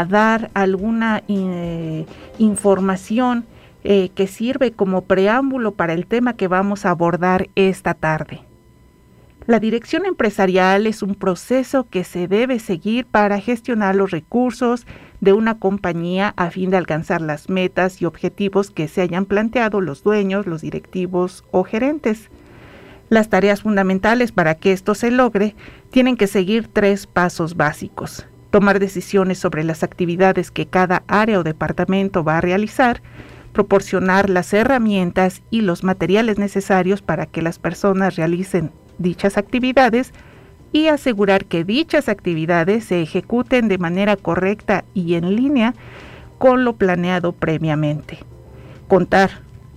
dar 0.08 0.50
alguna 0.54 1.22
eh, 1.28 2.06
información 2.38 3.46
eh, 3.84 4.10
que 4.14 4.26
sirve 4.26 4.72
como 4.72 5.04
preámbulo 5.04 5.72
para 5.72 5.92
el 5.94 6.06
tema 6.06 6.34
que 6.34 6.48
vamos 6.48 6.84
a 6.84 6.90
abordar 6.90 7.48
esta 7.54 7.94
tarde. 7.94 8.51
La 9.46 9.58
dirección 9.58 10.06
empresarial 10.06 10.86
es 10.86 11.02
un 11.02 11.16
proceso 11.16 11.88
que 11.90 12.04
se 12.04 12.28
debe 12.28 12.60
seguir 12.60 13.06
para 13.06 13.40
gestionar 13.40 13.96
los 13.96 14.12
recursos 14.12 14.86
de 15.20 15.32
una 15.32 15.58
compañía 15.58 16.32
a 16.36 16.50
fin 16.50 16.70
de 16.70 16.76
alcanzar 16.76 17.20
las 17.20 17.48
metas 17.48 18.00
y 18.00 18.04
objetivos 18.04 18.70
que 18.70 18.86
se 18.86 19.00
hayan 19.00 19.26
planteado 19.26 19.80
los 19.80 20.04
dueños, 20.04 20.46
los 20.46 20.62
directivos 20.62 21.44
o 21.50 21.64
gerentes. 21.64 22.30
Las 23.08 23.30
tareas 23.30 23.62
fundamentales 23.62 24.30
para 24.30 24.54
que 24.54 24.72
esto 24.72 24.94
se 24.94 25.10
logre 25.10 25.56
tienen 25.90 26.16
que 26.16 26.28
seguir 26.28 26.68
tres 26.68 27.08
pasos 27.08 27.56
básicos. 27.56 28.26
Tomar 28.50 28.78
decisiones 28.78 29.38
sobre 29.38 29.64
las 29.64 29.82
actividades 29.82 30.52
que 30.52 30.66
cada 30.66 31.02
área 31.08 31.40
o 31.40 31.42
departamento 31.42 32.22
va 32.22 32.38
a 32.38 32.42
realizar, 32.42 33.02
proporcionar 33.52 34.30
las 34.30 34.52
herramientas 34.52 35.42
y 35.50 35.62
los 35.62 35.82
materiales 35.82 36.38
necesarios 36.38 37.02
para 37.02 37.26
que 37.26 37.42
las 37.42 37.58
personas 37.58 38.14
realicen 38.14 38.70
dichas 39.02 39.36
actividades 39.36 40.12
y 40.72 40.86
asegurar 40.88 41.44
que 41.44 41.64
dichas 41.64 42.08
actividades 42.08 42.84
se 42.84 43.02
ejecuten 43.02 43.68
de 43.68 43.78
manera 43.78 44.16
correcta 44.16 44.84
y 44.94 45.14
en 45.14 45.36
línea 45.36 45.74
con 46.38 46.64
lo 46.64 46.74
planeado 46.74 47.32
previamente. 47.32 48.18
Contar, 48.88 49.30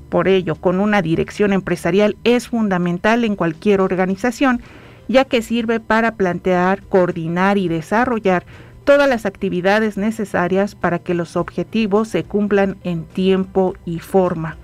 por 0.10 0.28
ello, 0.28 0.56
con 0.56 0.80
una 0.80 1.02
dirección 1.02 1.54
empresarial 1.54 2.16
es 2.24 2.48
fundamental 2.48 3.24
en 3.24 3.36
cualquier 3.36 3.82
organización, 3.82 4.62
ya 5.08 5.26
que 5.26 5.42
sirve 5.42 5.80
para 5.80 6.16
plantear, 6.16 6.82
coordinar 6.84 7.58
y 7.58 7.68
desarrollar 7.68 8.46
todas 8.86 9.10
las 9.10 9.26
actividades 9.26 9.98
necesarias 9.98 10.76
para 10.76 11.00
que 11.00 11.14
los 11.14 11.36
objetivos 11.36 12.08
se 12.08 12.24
cumplan 12.24 12.78
en 12.84 13.04
tiempo 13.04 13.76
y 13.84 14.00
forma. 14.00 14.58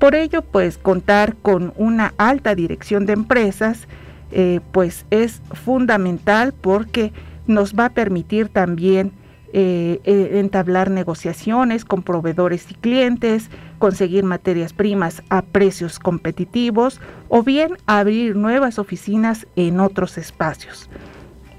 Por 0.00 0.14
ello, 0.14 0.40
pues 0.40 0.78
contar 0.78 1.36
con 1.36 1.74
una 1.76 2.14
alta 2.16 2.54
dirección 2.54 3.04
de 3.04 3.12
empresas, 3.12 3.86
eh, 4.32 4.60
pues 4.72 5.04
es 5.10 5.42
fundamental 5.52 6.54
porque 6.58 7.12
nos 7.46 7.74
va 7.74 7.84
a 7.84 7.90
permitir 7.90 8.48
también 8.48 9.12
eh, 9.52 10.00
eh, 10.04 10.38
entablar 10.40 10.90
negociaciones 10.90 11.84
con 11.84 12.02
proveedores 12.02 12.70
y 12.70 12.74
clientes, 12.74 13.50
conseguir 13.78 14.24
materias 14.24 14.72
primas 14.72 15.22
a 15.28 15.42
precios 15.42 15.98
competitivos 15.98 16.98
o 17.28 17.42
bien 17.42 17.76
abrir 17.84 18.36
nuevas 18.36 18.78
oficinas 18.78 19.46
en 19.54 19.80
otros 19.80 20.16
espacios. 20.16 20.88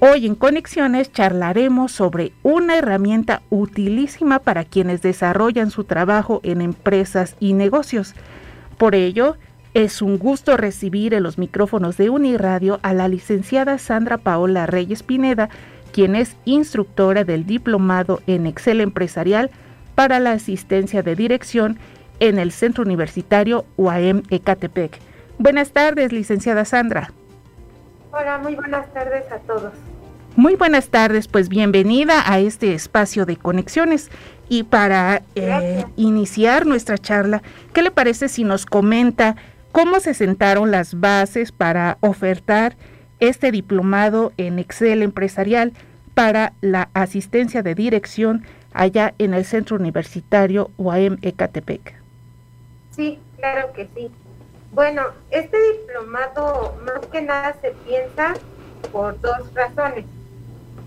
Hoy 0.03 0.25
en 0.25 0.33
Conexiones 0.33 1.11
charlaremos 1.11 1.91
sobre 1.91 2.33
una 2.41 2.75
herramienta 2.75 3.43
utilísima 3.51 4.39
para 4.39 4.63
quienes 4.63 5.03
desarrollan 5.03 5.69
su 5.69 5.83
trabajo 5.83 6.39
en 6.41 6.61
empresas 6.61 7.35
y 7.39 7.53
negocios. 7.53 8.15
Por 8.79 8.95
ello, 8.95 9.37
es 9.75 10.01
un 10.01 10.17
gusto 10.17 10.57
recibir 10.57 11.13
en 11.13 11.21
los 11.21 11.37
micrófonos 11.37 11.97
de 11.97 12.09
Uniradio 12.09 12.79
a 12.81 12.95
la 12.95 13.07
licenciada 13.07 13.77
Sandra 13.77 14.17
Paola 14.17 14.65
Reyes 14.65 15.03
Pineda, 15.03 15.49
quien 15.91 16.15
es 16.15 16.35
instructora 16.45 17.23
del 17.23 17.45
Diplomado 17.45 18.21
en 18.25 18.47
Excel 18.47 18.81
Empresarial 18.81 19.51
para 19.93 20.19
la 20.19 20.31
asistencia 20.31 21.03
de 21.03 21.15
dirección 21.15 21.77
en 22.19 22.39
el 22.39 22.51
Centro 22.51 22.83
Universitario 22.83 23.65
UAM 23.77 24.23
Ecatepec. 24.31 24.97
Buenas 25.37 25.73
tardes, 25.73 26.11
licenciada 26.11 26.65
Sandra. 26.65 27.13
Hola, 28.13 28.39
muy 28.39 28.55
buenas 28.55 28.91
tardes 28.93 29.31
a 29.31 29.39
todos. 29.39 29.73
Muy 30.35 30.55
buenas 30.55 30.89
tardes, 30.89 31.29
pues 31.29 31.47
bienvenida 31.47 32.23
a 32.25 32.39
este 32.39 32.73
espacio 32.73 33.25
de 33.25 33.37
conexiones. 33.37 34.09
Y 34.49 34.63
para 34.63 35.21
eh, 35.35 35.85
iniciar 35.95 36.65
nuestra 36.65 36.97
charla, 36.97 37.41
¿qué 37.73 37.81
le 37.81 37.91
parece 37.91 38.27
si 38.27 38.43
nos 38.43 38.65
comenta 38.65 39.37
cómo 39.71 40.01
se 40.01 40.13
sentaron 40.13 40.71
las 40.71 40.99
bases 40.99 41.53
para 41.53 41.97
ofertar 42.01 42.75
este 43.21 43.49
diplomado 43.51 44.33
en 44.35 44.59
Excel 44.59 45.03
empresarial 45.03 45.71
para 46.13 46.51
la 46.59 46.89
asistencia 46.93 47.63
de 47.63 47.75
dirección 47.75 48.43
allá 48.73 49.13
en 49.19 49.33
el 49.33 49.45
Centro 49.45 49.77
Universitario 49.77 50.69
UAM 50.77 51.17
Ecatepec? 51.21 51.95
Sí, 52.89 53.19
claro 53.37 53.71
que 53.71 53.87
sí. 53.95 54.11
Bueno, 54.71 55.03
este 55.31 55.57
diplomado 55.73 56.77
más 56.85 57.05
que 57.07 57.21
nada 57.21 57.55
se 57.61 57.71
piensa 57.85 58.35
por 58.93 59.19
dos 59.19 59.53
razones. 59.53 60.05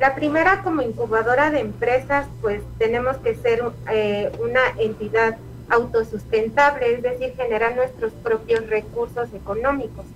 La 0.00 0.14
primera, 0.14 0.62
como 0.62 0.81
incubadora 0.81 1.50
de 1.50 1.60
empresas, 1.60 2.26
pues 2.40 2.62
tenemos 2.78 3.19
que 3.19 3.34
ser 3.34 3.62
eh, 3.92 4.32
una 4.40 4.60
entidad 4.78 5.36
autosustentable, 5.69 6.94
es 6.94 7.02
decir, 7.02 7.34
generar 7.36 7.76
nuestros 7.76 8.12
propios 8.14 8.66
recursos 8.69 9.28
económicos. 9.34 10.06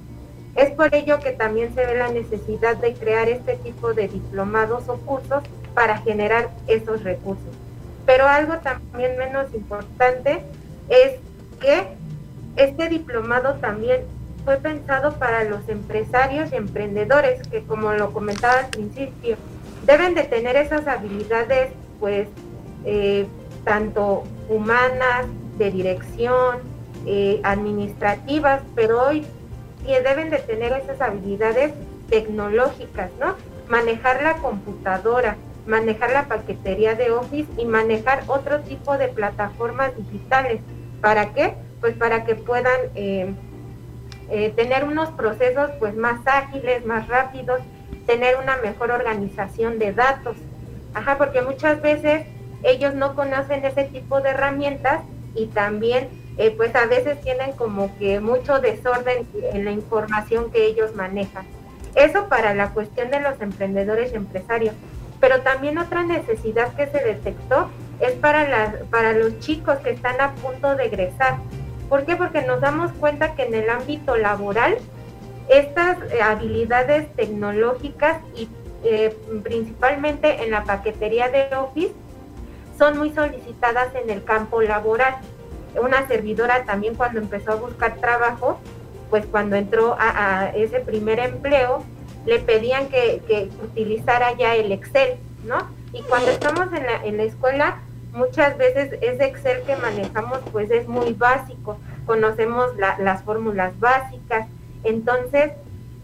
Es 0.56 0.70
por 0.70 0.94
ello 0.94 1.20
que 1.20 1.32
también 1.32 1.74
se 1.74 1.84
ve 1.86 1.94
la 1.94 2.08
necesidad 2.08 2.76
de 2.78 2.94
crear 2.94 3.28
este 3.28 3.56
tipo 3.56 3.92
de 3.92 4.08
diplomados 4.08 4.88
o 4.88 4.96
cursos 4.96 5.44
para 5.74 5.98
generar 5.98 6.50
esos 6.66 7.04
recursos. 7.04 7.54
Pero 8.06 8.26
algo 8.26 8.56
también 8.58 9.16
menos 9.18 9.52
importante 9.54 10.42
es 10.88 11.12
que 11.60 11.86
este 12.58 12.88
diplomado 12.88 13.54
también 13.54 14.02
fue 14.44 14.56
pensado 14.56 15.14
para 15.18 15.44
los 15.44 15.68
empresarios 15.68 16.52
y 16.52 16.56
emprendedores 16.56 17.46
que 17.48 17.62
como 17.62 17.92
lo 17.92 18.12
comentaba 18.12 18.60
al 18.60 18.66
principio, 18.68 19.36
deben 19.84 20.14
de 20.14 20.24
tener 20.24 20.56
esas 20.56 20.86
habilidades 20.86 21.70
pues 22.00 22.28
eh, 22.84 23.26
tanto 23.64 24.24
humanas, 24.48 25.26
de 25.58 25.70
dirección, 25.70 26.58
eh, 27.06 27.40
administrativas, 27.42 28.62
pero 28.74 29.02
hoy 29.02 29.26
deben 29.84 30.30
de 30.30 30.38
tener 30.38 30.72
esas 30.72 31.00
habilidades 31.00 31.72
tecnológicas, 32.10 33.10
¿no? 33.18 33.34
Manejar 33.68 34.22
la 34.22 34.34
computadora, 34.36 35.36
manejar 35.66 36.12
la 36.12 36.28
paquetería 36.28 36.94
de 36.94 37.10
Office 37.10 37.48
y 37.56 37.64
manejar 37.64 38.22
otro 38.26 38.60
tipo 38.60 38.96
de 38.98 39.08
plataformas 39.08 39.92
digitales. 39.96 40.60
¿Para 41.00 41.32
qué? 41.32 41.54
Pues 41.80 41.94
para 41.94 42.24
que 42.24 42.34
puedan 42.34 42.80
eh, 42.94 43.32
eh, 44.30 44.52
tener 44.56 44.84
unos 44.84 45.10
procesos 45.10 45.70
pues 45.78 45.94
más 45.94 46.20
ágiles, 46.26 46.84
más 46.84 47.08
rápidos, 47.08 47.60
tener 48.06 48.36
una 48.36 48.56
mejor 48.56 48.90
organización 48.90 49.78
de 49.78 49.92
datos. 49.92 50.36
Ajá, 50.94 51.18
porque 51.18 51.42
muchas 51.42 51.80
veces 51.80 52.26
ellos 52.62 52.94
no 52.94 53.14
conocen 53.14 53.64
ese 53.64 53.84
tipo 53.84 54.20
de 54.20 54.30
herramientas 54.30 55.02
y 55.34 55.46
también 55.46 56.08
eh, 56.38 56.52
pues 56.56 56.74
a 56.74 56.86
veces 56.86 57.20
tienen 57.20 57.52
como 57.52 57.96
que 57.98 58.20
mucho 58.20 58.60
desorden 58.60 59.26
en 59.52 59.64
la 59.64 59.70
información 59.70 60.50
que 60.50 60.66
ellos 60.66 60.94
manejan. 60.94 61.46
Eso 61.94 62.28
para 62.28 62.54
la 62.54 62.70
cuestión 62.70 63.10
de 63.10 63.20
los 63.20 63.40
emprendedores 63.40 64.12
y 64.12 64.16
empresarios. 64.16 64.74
Pero 65.20 65.40
también 65.40 65.78
otra 65.78 66.04
necesidad 66.04 66.72
que 66.74 66.86
se 66.86 67.02
detectó 67.02 67.68
es 68.00 68.12
para, 68.12 68.48
las, 68.48 68.74
para 68.90 69.12
los 69.12 69.40
chicos 69.40 69.78
que 69.78 69.90
están 69.90 70.20
a 70.20 70.32
punto 70.34 70.76
de 70.76 70.86
egresar. 70.86 71.38
¿Por 71.88 72.04
qué? 72.04 72.16
Porque 72.16 72.42
nos 72.42 72.60
damos 72.60 72.92
cuenta 72.92 73.34
que 73.34 73.44
en 73.44 73.54
el 73.54 73.70
ámbito 73.70 74.16
laboral 74.16 74.76
estas 75.48 75.98
eh, 76.12 76.20
habilidades 76.20 77.14
tecnológicas 77.14 78.20
y 78.36 78.48
eh, 78.84 79.16
principalmente 79.42 80.44
en 80.44 80.50
la 80.50 80.64
paquetería 80.64 81.28
de 81.30 81.48
Office 81.56 81.94
son 82.76 82.98
muy 82.98 83.12
solicitadas 83.12 83.94
en 83.94 84.10
el 84.10 84.22
campo 84.22 84.60
laboral. 84.62 85.16
Una 85.82 86.06
servidora 86.06 86.64
también 86.64 86.94
cuando 86.94 87.20
empezó 87.20 87.52
a 87.52 87.56
buscar 87.56 87.96
trabajo, 87.96 88.60
pues 89.10 89.26
cuando 89.26 89.56
entró 89.56 89.96
a, 89.98 90.50
ese 90.54 90.80
primer 90.80 91.18
empleo, 91.18 91.82
le 92.26 92.38
pedían 92.38 92.88
que, 92.88 93.22
que, 93.26 93.48
utilizara 93.64 94.36
ya 94.36 94.54
el 94.54 94.70
Excel, 94.70 95.18
¿no? 95.44 95.56
Y 95.92 96.02
cuando 96.02 96.30
estamos 96.30 96.72
en 96.72 96.84
la, 96.84 97.04
en 97.04 97.16
la 97.16 97.22
escuela, 97.24 97.80
muchas 98.12 98.56
veces 98.58 98.92
ese 99.00 99.24
Excel 99.24 99.62
que 99.62 99.76
manejamos 99.76 100.40
pues 100.52 100.70
es 100.70 100.88
muy 100.88 101.12
básico, 101.12 101.78
conocemos 102.06 102.70
las 102.76 103.22
fórmulas 103.22 103.78
básicas, 103.78 104.46
entonces 104.84 105.52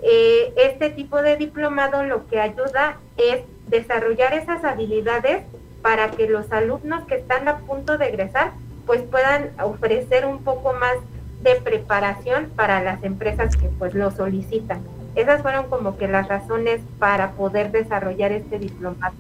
eh, 0.03 0.53
este 0.57 0.91
tipo 0.91 1.23
de 1.23 1.37
diplomado 1.37 2.05
lo 2.05 2.27
que 2.27 2.41
ayuda 2.41 2.99
es 3.17 3.43
desarrollar 3.69 4.35
esas 4.35 4.65
habilidades 4.65 5.45
para 5.83 6.11
que 6.11 6.29
los 6.29 6.51
alumnos 6.53 7.05
que 7.05 7.17
están 7.17 7.49
a 7.49 7.59
punto 7.59 7.99
de 7.99 8.09
egresar 8.09 8.53
pues 8.87 9.03
puedan 9.03 9.51
ofrecer 9.63 10.27
un 10.27 10.45
poco 10.45 10.73
más 10.75 10.97
de 11.43 11.57
preparación 11.57 12.51
para 12.57 12.83
las 12.83 13.03
empresas 13.03 13.57
que 13.57 13.69
pues 13.79 13.95
lo 13.95 14.11
solicitan. 14.11 14.83
Esas 15.15 15.43
fueron 15.43 15.69
como 15.69 15.97
que 15.97 16.09
las 16.09 16.29
razones 16.29 16.81
para 16.99 17.33
poder 17.33 17.71
desarrollar 17.71 18.33
este 18.33 18.59
diplomado. 18.59 19.15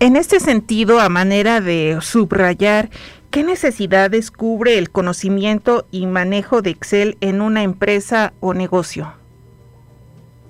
En 0.00 0.14
este 0.14 0.38
sentido, 0.38 1.00
a 1.00 1.08
manera 1.08 1.60
de 1.60 1.98
subrayar, 2.02 2.88
¿qué 3.32 3.42
necesidades 3.42 4.30
cubre 4.30 4.78
el 4.78 4.90
conocimiento 4.90 5.88
y 5.90 6.06
manejo 6.06 6.62
de 6.62 6.70
Excel 6.70 7.18
en 7.20 7.40
una 7.40 7.64
empresa 7.64 8.32
o 8.38 8.54
negocio? 8.54 9.12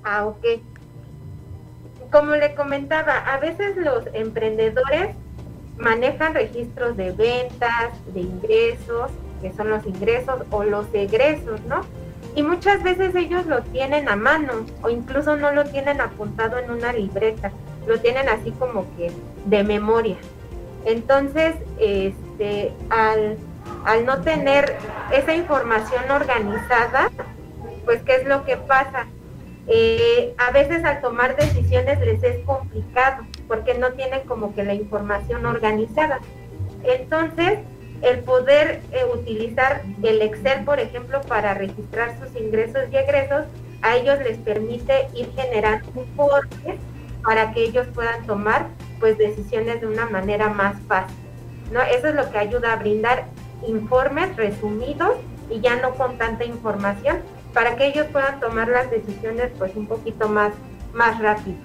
Ah, 0.04 0.26
ok. 0.26 0.44
Como 2.12 2.36
le 2.36 2.54
comentaba, 2.54 3.20
a 3.20 3.38
veces 3.38 3.74
los 3.78 4.04
emprendedores 4.12 5.16
manejan 5.78 6.34
registros 6.34 6.98
de 6.98 7.12
ventas, 7.12 7.92
de 8.12 8.20
ingresos, 8.20 9.10
que 9.40 9.50
son 9.54 9.70
los 9.70 9.86
ingresos 9.86 10.42
o 10.50 10.62
los 10.62 10.84
egresos, 10.92 11.62
¿no? 11.62 11.80
Y 12.36 12.42
muchas 12.42 12.82
veces 12.82 13.14
ellos 13.14 13.46
lo 13.46 13.62
tienen 13.62 14.10
a 14.10 14.16
mano 14.16 14.66
o 14.82 14.90
incluso 14.90 15.38
no 15.38 15.52
lo 15.52 15.64
tienen 15.64 16.02
apuntado 16.02 16.58
en 16.58 16.70
una 16.70 16.92
libreta 16.92 17.50
lo 17.88 17.98
tienen 18.00 18.28
así 18.28 18.52
como 18.52 18.84
que 18.96 19.10
de 19.46 19.64
memoria. 19.64 20.16
Entonces, 20.84 21.56
este, 21.80 22.72
al, 22.90 23.36
no 24.04 24.20
tener 24.20 24.76
esa 25.12 25.34
información 25.34 26.10
organizada, 26.10 27.10
pues, 27.84 28.02
¿qué 28.02 28.16
es 28.16 28.26
lo 28.26 28.44
que 28.44 28.56
pasa? 28.56 29.06
Eh, 29.66 30.34
a 30.38 30.50
veces 30.50 30.84
al 30.84 31.00
tomar 31.00 31.36
decisiones 31.36 31.98
les 32.00 32.22
es 32.22 32.44
complicado 32.46 33.26
porque 33.46 33.74
no 33.74 33.92
tienen 33.92 34.20
como 34.26 34.54
que 34.54 34.62
la 34.62 34.74
información 34.74 35.44
organizada. 35.44 36.20
Entonces, 36.84 37.58
el 38.02 38.20
poder 38.20 38.80
eh, 38.92 39.04
utilizar 39.12 39.82
el 40.02 40.22
Excel, 40.22 40.64
por 40.64 40.78
ejemplo, 40.78 41.20
para 41.22 41.54
registrar 41.54 42.16
sus 42.18 42.40
ingresos 42.40 42.84
y 42.92 42.96
egresos, 42.96 43.44
a 43.82 43.96
ellos 43.96 44.18
les 44.20 44.38
permite 44.38 45.08
ir 45.14 45.30
generando 45.34 45.88
informes 45.94 46.78
para 47.28 47.52
que 47.52 47.62
ellos 47.62 47.86
puedan 47.94 48.24
tomar 48.24 48.68
pues 49.00 49.18
decisiones 49.18 49.82
de 49.82 49.86
una 49.86 50.06
manera 50.06 50.48
más 50.48 50.76
fácil. 50.88 51.14
¿no? 51.70 51.82
Eso 51.82 52.08
es 52.08 52.14
lo 52.14 52.30
que 52.30 52.38
ayuda 52.38 52.72
a 52.72 52.76
brindar 52.76 53.26
informes 53.66 54.34
resumidos 54.34 55.10
y 55.50 55.60
ya 55.60 55.76
no 55.76 55.92
con 55.92 56.16
tanta 56.16 56.46
información 56.46 57.18
para 57.52 57.76
que 57.76 57.88
ellos 57.88 58.06
puedan 58.12 58.40
tomar 58.40 58.68
las 58.68 58.90
decisiones 58.90 59.50
pues 59.58 59.76
un 59.76 59.86
poquito 59.86 60.26
más, 60.30 60.54
más 60.94 61.18
rápido. 61.20 61.58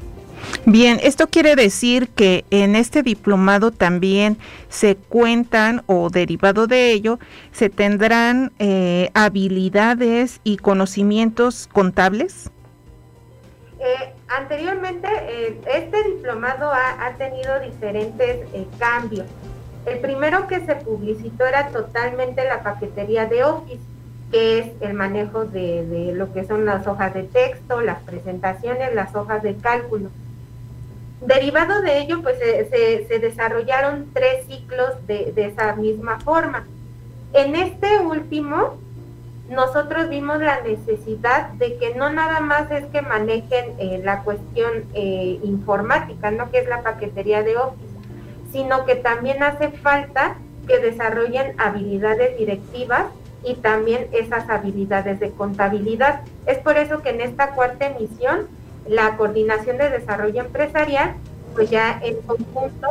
Bien, 0.66 1.00
esto 1.02 1.28
quiere 1.28 1.56
decir 1.56 2.10
que 2.10 2.44
en 2.50 2.76
este 2.76 3.02
diplomado 3.02 3.72
también 3.72 4.38
se 4.68 4.98
cuentan 4.98 5.84
o 5.86 6.10
derivado 6.10 6.68
de 6.68 6.92
ello 6.92 7.20
se 7.54 7.70
tendrán 7.70 8.52
eh, 8.60 9.12
habilidades 9.14 10.42
y 10.44 10.58
conocimientos 10.58 11.70
contables. 11.72 12.52
Eh, 13.86 14.14
anteriormente, 14.30 15.10
eh, 15.28 15.60
este 15.76 16.04
diplomado 16.06 16.72
ha, 16.72 17.12
tenido 17.18 17.60
diferentes 17.60 18.48
eh, 18.54 18.66
cambios. 18.80 19.28
El 19.86 20.00
primero 20.00 20.48
que 20.48 20.66
se 20.66 20.76
publicitó 20.76 21.46
era 21.46 21.68
totalmente 21.68 22.46
la 22.46 22.64
paquetería 22.64 23.26
de 23.26 23.44
Office, 23.44 23.84
que 24.32 24.60
es 24.60 24.68
el 24.80 24.94
manejo 24.94 25.44
de, 25.44 26.12
lo 26.14 26.32
que 26.32 26.46
son 26.46 26.64
las 26.64 26.88
hojas 26.88 27.14
de 27.14 27.24
texto, 27.24 27.82
las 27.82 28.02
presentaciones, 28.04 28.96
las 28.96 29.14
hojas 29.16 29.44
de 29.44 29.58
cálculo. 29.58 30.10
Derivado 31.20 31.82
de 31.82 32.00
ello, 32.00 32.22
pues 32.22 32.38
se, 32.40 33.20
desarrollaron 33.20 34.12
tres 34.14 34.46
ciclos 34.46 34.92
de, 35.08 35.34
de 35.36 35.48
esa 35.48 35.76
misma 35.76 36.22
forma. 36.22 36.66
En 37.34 37.54
este 37.56 38.00
último, 38.00 38.78
nosotros 39.50 40.10
vimos 40.10 40.40
la 40.40 40.62
necesidad 40.62 41.50
de 41.54 41.78
que 41.78 41.96
no 41.96 42.10
nada 42.10 42.40
más 42.40 42.72
es 42.72 42.86
que 42.86 43.02
manejen 43.02 43.76
eh, 43.78 44.02
la 44.04 44.24
cuestión 44.24 44.86
eh, 44.94 45.40
informática, 45.44 46.32
¿no? 46.32 46.50
que 46.50 46.60
es 46.60 46.68
la 46.68 46.82
paquetería 46.82 47.44
de 47.44 47.58
Office, 47.58 47.94
sino 48.52 48.86
que 48.86 48.96
también 48.96 49.44
hace 49.44 49.70
falta 49.70 50.38
que 50.68 50.80
desarrollen 50.80 51.60
habilidades 51.60 52.38
directivas 52.38 53.06
y 53.44 53.56
también 53.56 54.08
esas 54.14 54.50
habilidades 54.50 55.20
de 55.20 55.32
contabilidad. 55.32 56.22
Es 56.46 56.60
por 56.60 56.78
eso 56.78 57.02
que 57.02 57.10
en 57.10 57.20
esta 57.22 57.52
cuarta 57.52 57.88
emisión, 57.88 58.48
la 58.88 59.18
Coordinación 59.18 59.78
de 59.78 59.90
Desarrollo 59.90 60.42
Empresarial, 60.42 61.16
pues 61.54 61.70
ya 61.70 62.00
en 62.02 62.22
conjunto, 62.22 62.88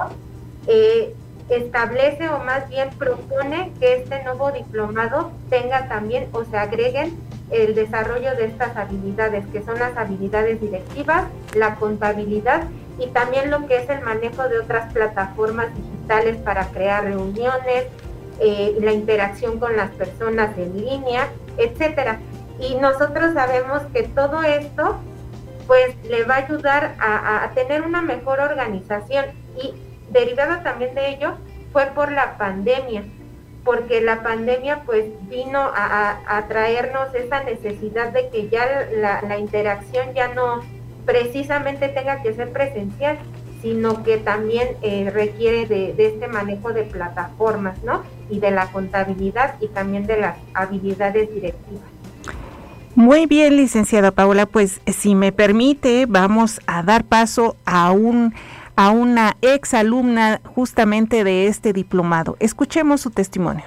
eh, 0.67 1.15
establece 1.49 2.29
o 2.29 2.39
más 2.39 2.69
bien 2.69 2.91
propone 2.91 3.73
que 3.79 3.97
este 3.97 4.23
nuevo 4.25 4.53
diplomado 4.53 5.33
tenga 5.51 5.89
también 5.89 6.29
o 6.33 6.45
se 6.45 6.57
agreguen 6.57 7.17
el 7.51 7.75
desarrollo 7.75 8.35
de 8.35 8.47
estas 8.47 8.77
habilidades, 8.77 9.45
que 9.53 9.63
son 9.63 9.79
las 9.79 9.97
habilidades 9.97 10.61
directivas, 10.61 11.25
la 11.55 11.75
contabilidad 11.77 12.65
y 12.99 13.09
también 13.09 13.51
lo 13.51 13.67
que 13.67 13.77
es 13.77 13.91
el 13.91 14.01
manejo 14.03 14.49
de 14.49 14.59
otras 14.59 14.93
plataformas 14.93 15.69
digitales 15.75 16.37
para 16.39 16.67
crear 16.69 17.05
reuniones, 17.05 17.87
eh, 18.41 18.77
la 18.81 18.93
interacción 18.93 19.59
con 19.59 19.77
las 19.77 19.91
personas 19.91 20.57
en 20.57 20.77
línea, 20.77 21.29
etcétera. 21.59 22.19
Y 22.59 22.77
nosotros 22.77 23.35
sabemos 23.35 23.83
que 23.93 24.05
todo 24.05 24.43
esto 24.43 24.99
pues 25.67 25.95
le 26.05 26.25
va 26.25 26.37
a 26.37 26.39
ayudar 26.39 26.95
a, 26.99 27.45
a 27.45 27.51
tener 27.51 27.83
una 27.83 28.03
mejor 28.03 28.41
organización 28.41 29.27
y 29.63 29.75
derivado 30.13 30.63
también 30.63 30.95
de 30.95 31.11
ello 31.11 31.35
fue 31.73 31.87
por 31.87 32.13
la 32.13 32.37
pandemia. 32.39 33.05
porque 33.65 34.01
la 34.01 34.25
pandemia 34.25 34.83
pues 34.85 35.05
vino 35.29 35.61
a, 35.61 36.45
traernos 36.49 37.15
esa 37.15 37.45
necesidad 37.45 38.13
de 38.13 38.29
que 38.29 38.49
ya 38.49 38.89
la, 38.93 39.39
interacción 39.39 40.15
ya 40.15 40.35
no 40.35 40.63
precisamente 41.07 41.89
tenga 41.89 42.23
que 42.23 42.35
ser 42.35 42.51
presencial, 42.51 43.19
sino 43.61 44.03
que 44.03 44.19
también 44.19 44.77
eh, 44.83 45.11
requiere 45.15 45.67
de, 45.67 45.93
de, 45.93 46.07
este 46.07 46.27
manejo 46.27 46.73
de 46.73 46.83
plataformas, 46.83 47.81
¿no? 47.85 48.03
Y 48.29 48.41
de 48.41 48.51
la 48.51 48.67
contabilidad 48.73 49.55
y 49.61 49.69
también 49.69 50.09
de 50.09 50.17
las 50.17 50.37
habilidades 50.55 51.33
directivas. 51.33 51.85
Muy 52.95 53.25
bien, 53.27 53.57
licenciada 53.57 54.11
Paula, 54.11 54.45
pues 54.45 54.81
si 54.87 55.15
me 55.15 55.33
permite, 55.33 56.05
vamos 56.07 56.61
a 56.67 56.83
dar 56.83 57.05
paso 57.05 57.57
a 57.65 57.91
un 57.91 58.35
a 58.77 58.91
una 58.91 59.37
ex 59.43 59.75
alumna 59.75 60.41
justamente 60.45 61.25
de 61.25 61.47
este 61.47 61.73
diplomado. 61.73 62.37
Escuchemos 62.41 63.01
su 63.01 63.11
testimonio. 63.11 63.65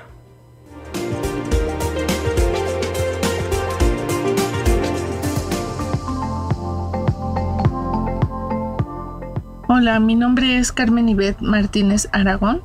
Hola, 9.68 10.00
mi 10.00 10.16
nombre 10.16 10.58
es 10.58 10.72
Carmen 10.72 11.10
Ivette 11.10 11.42
Martínez 11.42 12.08
Aragón. 12.12 12.62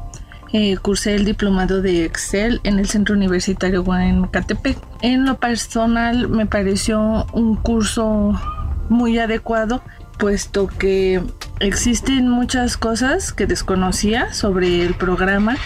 Eh, 0.53 0.77
cursé 0.77 1.15
el 1.15 1.25
diplomado 1.25 1.81
de 1.81 2.05
Excel 2.05 2.61
en 2.65 2.79
el 2.79 2.89
Centro 2.89 3.15
Universitario 3.15 3.83
Guanacatepe. 3.83 4.77
En 5.01 5.25
lo 5.25 5.39
personal 5.39 6.29
me 6.29 6.47
pareció 6.47 7.27
un 7.33 7.57
curso 7.57 8.33
muy 8.89 9.19
adecuado 9.19 9.83
puesto 10.19 10.67
que 10.67 11.23
existen 11.61 12.29
muchas 12.29 12.77
cosas 12.77 13.33
que 13.33 13.47
desconocía 13.47 14.33
sobre 14.33 14.83
el 14.83 14.95
programa 14.95 15.57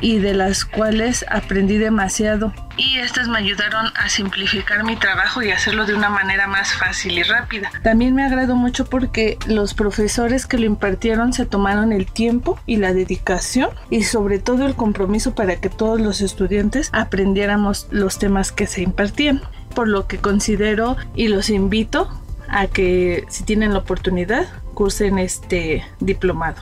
y 0.00 0.18
de 0.18 0.34
las 0.34 0.64
cuales 0.64 1.24
aprendí 1.30 1.78
demasiado. 1.78 2.52
Y 2.76 2.98
estas 2.98 3.28
me 3.28 3.38
ayudaron 3.38 3.86
a 3.94 4.08
simplificar 4.08 4.84
mi 4.84 4.96
trabajo 4.96 5.42
y 5.42 5.50
hacerlo 5.50 5.86
de 5.86 5.94
una 5.94 6.10
manera 6.10 6.46
más 6.48 6.74
fácil 6.74 7.16
y 7.18 7.22
rápida. 7.22 7.70
También 7.82 8.14
me 8.14 8.24
agradó 8.24 8.56
mucho 8.56 8.84
porque 8.84 9.38
los 9.46 9.74
profesores 9.74 10.46
que 10.46 10.58
lo 10.58 10.66
impartieron 10.66 11.32
se 11.32 11.46
tomaron 11.46 11.92
el 11.92 12.06
tiempo 12.06 12.60
y 12.66 12.76
la 12.76 12.92
dedicación 12.92 13.70
y 13.88 14.02
sobre 14.02 14.40
todo 14.40 14.66
el 14.66 14.74
compromiso 14.74 15.34
para 15.34 15.56
que 15.56 15.70
todos 15.70 16.00
los 16.00 16.20
estudiantes 16.20 16.90
aprendiéramos 16.92 17.86
los 17.90 18.18
temas 18.18 18.52
que 18.52 18.66
se 18.66 18.82
impartían. 18.82 19.40
Por 19.74 19.88
lo 19.88 20.06
que 20.06 20.18
considero 20.18 20.96
y 21.14 21.28
los 21.28 21.48
invito 21.50 22.10
a 22.48 22.66
que 22.66 23.24
si 23.28 23.44
tienen 23.44 23.72
la 23.72 23.80
oportunidad 23.80 24.46
cursen 24.76 25.18
este 25.18 25.82
diplomado. 26.00 26.60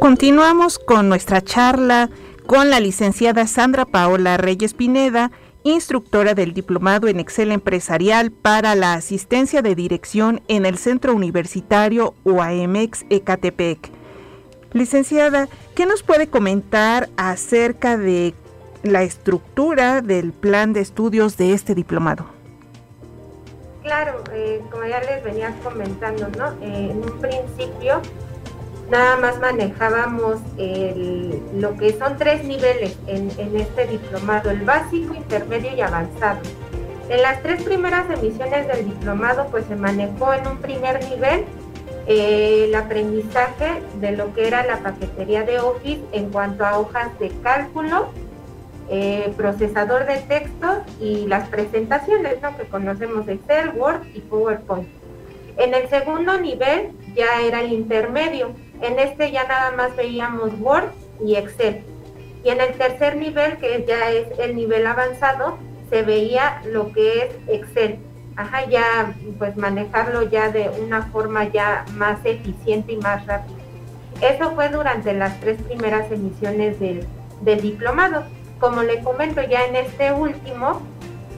Continuamos 0.00 0.78
con 0.78 1.10
nuestra 1.10 1.42
charla 1.42 2.08
con 2.46 2.70
la 2.70 2.80
licenciada 2.80 3.46
Sandra 3.46 3.84
Paola 3.84 4.38
Reyes 4.38 4.72
Pineda, 4.72 5.30
instructora 5.62 6.34
del 6.34 6.54
Diplomado 6.54 7.06
en 7.06 7.20
Excel 7.20 7.52
Empresarial 7.52 8.32
para 8.32 8.74
la 8.74 8.94
Asistencia 8.94 9.60
de 9.60 9.74
Dirección 9.74 10.40
en 10.48 10.64
el 10.64 10.78
Centro 10.78 11.14
Universitario 11.14 12.14
UAMX 12.24 13.04
Ecatepec. 13.10 13.90
Licenciada, 14.72 15.48
¿qué 15.74 15.84
nos 15.84 16.02
puede 16.02 16.28
comentar 16.28 17.10
acerca 17.18 17.98
de 17.98 18.34
la 18.82 19.02
estructura 19.02 20.00
del 20.00 20.32
plan 20.32 20.72
de 20.72 20.80
estudios 20.80 21.36
de 21.36 21.52
este 21.52 21.74
diplomado? 21.74 22.26
Claro, 23.82 24.22
eh, 24.32 24.60
como 24.70 24.84
ya 24.84 25.00
les 25.00 25.24
venía 25.24 25.54
comentando, 25.62 26.28
¿no? 26.38 26.52
Eh, 26.64 26.90
en 26.90 26.98
un 26.98 27.20
principio 27.20 28.00
nada 28.90 29.16
más 29.16 29.40
manejábamos 29.40 30.40
lo 31.54 31.76
que 31.78 31.96
son 31.98 32.18
tres 32.18 32.44
niveles 32.44 32.96
en, 33.06 33.30
este 33.56 33.86
diplomado, 33.86 34.50
el 34.50 34.60
básico, 34.62 35.14
intermedio 35.14 35.74
y 35.74 35.80
avanzado. 35.80 36.40
En 37.08 37.22
las 37.22 37.42
tres 37.42 37.62
primeras 37.62 38.08
emisiones 38.10 38.68
del 38.68 38.84
diplomado, 38.86 39.46
pues 39.50 39.64
se 39.66 39.76
manejó 39.76 40.34
en 40.34 40.46
un 40.46 40.58
primer 40.58 41.02
nivel 41.08 41.44
eh, 42.06 42.64
el 42.66 42.74
aprendizaje 42.74 43.82
de 44.00 44.12
lo 44.12 44.34
que 44.34 44.46
era 44.46 44.64
la 44.64 44.78
paquetería 44.78 45.42
de 45.44 45.60
Office 45.60 46.02
en 46.12 46.30
cuanto 46.30 46.64
a 46.64 46.78
hojas 46.78 47.16
de 47.18 47.30
cálculo, 47.42 48.08
eh, 48.92 49.32
procesador 49.36 50.06
de 50.06 50.18
texto 50.18 50.84
y 51.00 51.26
las 51.26 51.48
presentaciones 51.48 52.36
que 52.56 52.64
conocemos 52.68 53.26
Excel, 53.26 53.70
Word 53.74 54.02
y 54.14 54.20
PowerPoint. 54.20 54.88
En 55.56 55.74
el 55.74 55.88
segundo 55.88 56.38
nivel 56.38 56.92
ya 57.16 57.42
era 57.42 57.62
el 57.62 57.72
intermedio. 57.72 58.52
En 58.80 59.00
este 59.00 59.32
ya 59.32 59.44
nada 59.48 59.72
más 59.72 59.96
veíamos 59.96 60.52
Word 60.60 60.90
y 61.24 61.34
Excel. 61.34 61.82
Y 62.44 62.50
en 62.50 62.60
el 62.60 62.74
tercer 62.74 63.16
nivel, 63.16 63.56
que 63.56 63.84
ya 63.86 64.10
es 64.10 64.38
el 64.38 64.54
nivel 64.54 64.86
avanzado, 64.86 65.58
se 65.90 66.02
veía 66.02 66.62
lo 66.66 66.92
que 66.92 67.22
es 67.24 67.34
Excel 67.48 67.98
ajá, 68.36 68.68
ya 68.68 69.14
pues 69.38 69.56
manejarlo 69.56 70.22
ya 70.22 70.50
de 70.50 70.70
una 70.70 71.02
forma 71.06 71.48
ya 71.48 71.84
más 71.94 72.18
eficiente 72.24 72.92
y 72.92 72.96
más 72.96 73.26
rápida. 73.26 73.58
Eso 74.20 74.54
fue 74.54 74.68
durante 74.68 75.12
las 75.12 75.38
tres 75.40 75.60
primeras 75.62 76.10
emisiones 76.10 76.78
del 76.78 77.60
diplomado. 77.60 78.24
Como 78.62 78.84
le 78.84 79.02
comento 79.02 79.42
ya 79.42 79.66
en 79.66 79.74
este 79.74 80.12
último, 80.12 80.82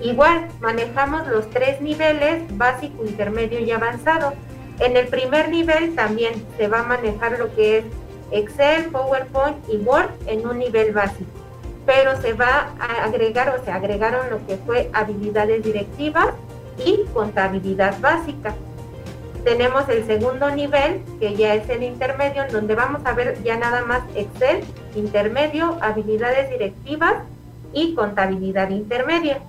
igual 0.03 0.47
manejamos 0.61 1.27
los 1.27 1.49
tres 1.49 1.81
niveles, 1.81 2.43
básico, 2.59 3.03
intermedio 3.03 3.61
y 3.61 3.71
avanzado. 3.71 4.35
En 4.79 4.95
el 4.99 5.07
primer 5.07 5.49
nivel 5.49 5.95
también 5.95 6.35
se 6.59 6.69
va 6.69 6.81
a 6.81 6.83
manejar 6.83 7.39
lo 7.39 7.55
que 7.55 7.79
es 7.79 7.85
Excel, 8.31 8.91
PowerPoint 8.91 9.57
y 9.71 9.79
Word 9.79 10.11
en 10.27 10.47
un 10.47 10.59
nivel 10.59 10.93
básico. 10.93 11.31
Pero 11.87 12.21
se 12.21 12.35
va 12.35 12.75
a 12.79 13.05
agregar 13.05 13.57
o 13.59 13.65
se 13.65 13.71
agregaron 13.71 14.29
lo 14.29 14.47
que 14.47 14.59
fue 14.59 14.91
habilidades 14.93 15.65
directivas, 15.65 16.29
y 16.85 17.05
contabilidad 17.15 17.99
básica. 18.01 18.55
Tenemos 19.45 19.87
el 19.91 20.07
segundo 20.07 20.51
nivel, 20.51 21.03
que 21.21 21.35
ya 21.35 21.55
es 21.55 21.69
el 21.69 21.83
intermedio, 21.83 22.45
en 22.45 22.53
donde 22.53 22.75
vamos 22.75 23.03
a 23.05 23.13
ver 23.13 23.43
ya 23.43 23.59
nada 23.59 23.85
más 23.85 24.03
Excel, 24.15 24.65
intermedio, 24.95 25.77
habilidades 25.83 26.49
directivas 26.49 27.17
y 27.75 27.95
contabilidad 27.95 28.71
intermedia. 28.71 29.41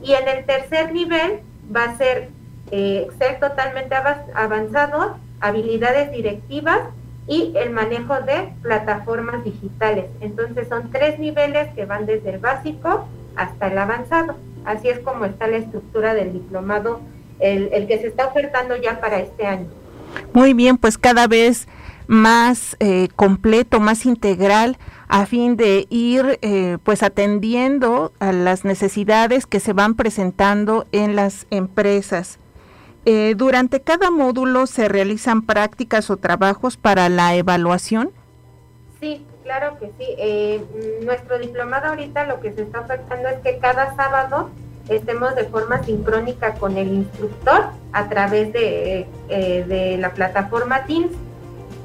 Y 0.00 0.12
en 0.12 0.28
el 0.28 0.44
tercer 0.44 0.92
nivel 0.92 1.40
va 1.74 1.84
a 1.84 1.96
ser 1.96 2.28
eh, 2.70 3.08
Excel 3.08 3.40
totalmente 3.40 3.96
avanzado, 4.34 5.16
habilidades 5.40 6.12
directivas 6.12 6.80
y 7.26 7.52
el 7.56 7.70
manejo 7.70 8.20
de 8.20 8.52
plataformas 8.62 9.42
digitales. 9.42 10.06
Entonces 10.20 10.68
son 10.68 10.90
tres 10.92 11.18
niveles 11.18 11.68
que 11.74 11.84
van 11.84 12.06
desde 12.06 12.30
el 12.30 12.38
básico 12.38 13.08
hasta 13.34 13.66
el 13.66 13.78
avanzado. 13.78 14.36
Así 14.64 14.88
es 14.88 15.00
como 15.00 15.24
está 15.24 15.48
la 15.48 15.56
estructura 15.56 16.14
del 16.14 16.32
diplomado, 16.32 17.00
el, 17.42 17.86
que 17.86 17.98
se 17.98 18.06
está 18.06 18.26
ofertando 18.26 18.76
ya 18.76 19.00
para 19.00 19.20
este 19.20 19.46
año. 19.46 19.66
Muy 20.32 20.54
bien, 20.54 20.78
pues 20.78 20.98
cada 20.98 21.26
vez 21.26 21.68
más 22.06 22.76
eh, 22.80 23.08
completo, 23.16 23.80
más 23.80 24.04
integral, 24.06 24.78
a 25.08 25.26
fin 25.26 25.56
de 25.56 25.86
ir 25.90 26.38
eh, 26.42 26.78
pues 26.82 27.02
atendiendo 27.02 28.12
a 28.18 28.32
las 28.32 28.64
necesidades 28.64 29.46
que 29.46 29.60
se 29.60 29.72
van 29.72 29.94
presentando 29.94 30.86
en 30.92 31.16
las 31.16 31.46
empresas. 31.50 32.38
Eh, 33.04 33.34
durante 33.36 33.80
cada 33.80 34.10
módulo 34.10 34.66
se 34.66 34.88
realizan 34.88 35.42
prácticas 35.42 36.10
o 36.10 36.16
trabajos 36.16 36.76
para 36.76 37.08
la 37.08 37.34
evaluación. 37.34 38.12
Sí, 39.00 39.26
Claro 39.42 39.78
que 39.78 39.86
sí. 39.98 40.14
Eh, 40.18 40.64
nuestro 41.04 41.38
diplomado 41.38 41.88
ahorita 41.88 42.26
lo 42.26 42.40
que 42.40 42.52
se 42.52 42.62
está 42.62 42.80
ofertando 42.80 43.28
es 43.28 43.38
que 43.40 43.58
cada 43.58 43.94
sábado 43.96 44.50
estemos 44.88 45.34
de 45.34 45.44
forma 45.44 45.82
sincrónica 45.82 46.54
con 46.54 46.76
el 46.76 46.88
instructor 46.88 47.66
a 47.92 48.08
través 48.08 48.52
de, 48.52 49.06
eh, 49.28 49.64
de 49.66 49.96
la 49.98 50.10
plataforma 50.10 50.84
Teams. 50.84 51.12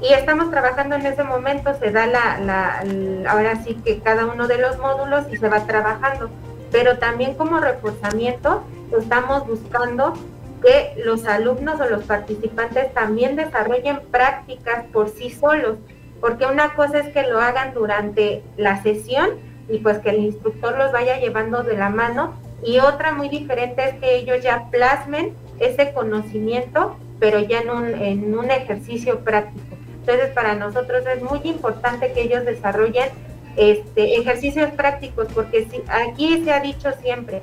Y 0.00 0.12
estamos 0.12 0.50
trabajando 0.50 0.94
en 0.94 1.06
ese 1.06 1.24
momento, 1.24 1.74
se 1.78 1.90
da 1.90 2.06
la, 2.06 2.38
la, 2.38 3.30
ahora 3.30 3.56
sí 3.64 3.74
que 3.84 3.98
cada 3.98 4.26
uno 4.26 4.46
de 4.46 4.58
los 4.58 4.78
módulos 4.78 5.24
y 5.32 5.36
se 5.36 5.48
va 5.48 5.66
trabajando. 5.66 6.30
Pero 6.70 6.98
también 6.98 7.34
como 7.34 7.58
reforzamiento 7.58 8.62
estamos 8.96 9.46
buscando 9.46 10.14
que 10.62 11.02
los 11.04 11.26
alumnos 11.26 11.80
o 11.80 11.88
los 11.88 12.04
participantes 12.04 12.92
también 12.94 13.36
desarrollen 13.36 14.00
prácticas 14.10 14.84
por 14.92 15.08
sí 15.08 15.30
solos 15.30 15.76
porque 16.20 16.46
una 16.46 16.74
cosa 16.74 16.98
es 16.98 17.12
que 17.12 17.22
lo 17.22 17.40
hagan 17.40 17.74
durante 17.74 18.42
la 18.56 18.82
sesión 18.82 19.30
y 19.68 19.78
pues 19.78 19.98
que 19.98 20.10
el 20.10 20.18
instructor 20.18 20.76
los 20.76 20.92
vaya 20.92 21.18
llevando 21.18 21.62
de 21.62 21.76
la 21.76 21.90
mano 21.90 22.34
y 22.64 22.78
otra 22.78 23.12
muy 23.12 23.28
diferente 23.28 23.84
es 23.84 23.94
que 23.94 24.16
ellos 24.16 24.42
ya 24.42 24.68
plasmen 24.70 25.34
ese 25.60 25.92
conocimiento 25.92 26.96
pero 27.18 27.40
ya 27.40 27.60
en 27.60 27.70
un, 27.70 27.94
en 27.94 28.38
un 28.38 28.50
ejercicio 28.50 29.20
práctico. 29.20 29.76
Entonces 30.00 30.30
para 30.30 30.54
nosotros 30.54 31.04
es 31.06 31.22
muy 31.22 31.40
importante 31.44 32.12
que 32.12 32.22
ellos 32.22 32.44
desarrollen 32.44 33.10
este, 33.56 34.16
ejercicios 34.16 34.70
prácticos 34.70 35.26
porque 35.34 35.66
si, 35.70 35.82
aquí 35.88 36.42
se 36.44 36.52
ha 36.52 36.60
dicho 36.60 36.90
siempre, 37.02 37.42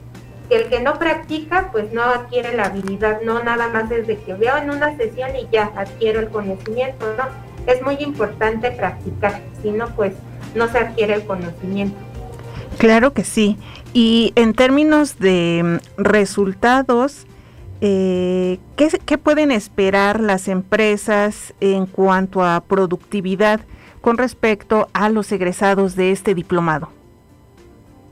que 0.49 0.55
el 0.57 0.69
que 0.69 0.79
no 0.79 0.97
practica 0.97 1.69
pues 1.71 1.91
no 1.91 2.03
adquiere 2.03 2.55
la 2.55 2.65
habilidad, 2.65 3.21
no 3.21 3.43
nada 3.43 3.67
más 3.67 3.91
es 3.91 4.07
de 4.07 4.17
que 4.17 4.33
veo 4.33 4.57
en 4.57 4.69
una 4.69 4.95
sesión 4.95 5.35
y 5.35 5.47
ya 5.51 5.71
adquiero 5.75 6.19
el 6.19 6.29
conocimiento, 6.29 7.05
¿no? 7.17 7.25
Es 7.71 7.81
muy 7.81 7.95
importante 7.95 8.71
practicar, 8.71 9.41
si 9.61 9.71
no 9.71 9.87
pues 9.95 10.13
no 10.53 10.67
se 10.69 10.77
adquiere 10.77 11.15
el 11.15 11.25
conocimiento. 11.25 11.97
Claro 12.77 13.13
que 13.13 13.23
sí. 13.23 13.57
Y 13.95 14.33
en 14.35 14.53
términos 14.53 15.19
de 15.19 15.61
mm, 15.63 16.03
resultados, 16.03 17.25
eh, 17.79 18.59
¿qué, 18.75 18.89
¿qué, 19.05 19.17
pueden 19.17 19.51
esperar 19.51 20.19
las 20.19 20.49
empresas 20.49 21.53
en 21.61 21.85
cuanto 21.85 22.43
a 22.43 22.59
productividad 22.59 23.61
con 24.01 24.17
respecto 24.17 24.89
a 24.91 25.07
los 25.07 25.31
egresados 25.31 25.95
de 25.95 26.11
este 26.11 26.35
diplomado? 26.35 26.89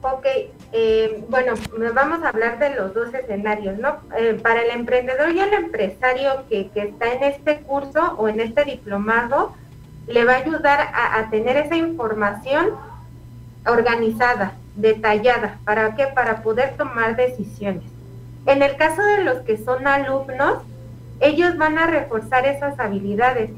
Ok, 0.03 0.25
eh, 0.71 1.25
bueno, 1.27 1.51
vamos 1.93 2.23
a 2.23 2.29
hablar 2.29 2.59
de 2.59 2.75
los 2.75 2.93
dos 2.93 3.13
escenarios, 3.13 3.77
¿no? 3.77 3.97
Eh, 4.17 4.39
para 4.41 4.61
el 4.61 4.69
emprendedor 4.69 5.33
y 5.33 5.41
el 5.41 5.51
empresario 5.51 6.45
que, 6.47 6.71
está 6.75 7.11
en 7.11 7.23
este 7.23 7.57
curso 7.57 8.15
o 8.17 8.29
en 8.29 8.39
este 8.39 8.63
diplomado, 8.63 9.53
le 10.07 10.23
va 10.23 10.35
a 10.35 10.37
ayudar 10.37 10.79
a 10.93 11.29
tener 11.29 11.57
esa 11.57 11.75
información 11.75 12.69
organizada, 13.65 14.53
detallada. 14.75 15.59
¿Para 15.65 15.95
qué? 15.95 16.07
Para 16.07 16.41
poder 16.41 16.75
tomar 16.77 17.15
decisiones. 17.15 17.83
En 18.45 18.61
el 18.61 18.75
caso 18.75 19.01
de 19.03 19.23
los 19.23 19.39
que 19.39 19.57
son 19.57 19.87
alumnos, 19.87 20.59
ellos 21.19 21.57
van 21.57 21.77
a 21.77 21.87
reforzar 21.87 22.45
esas 22.45 22.79
habilidades, 22.79 23.51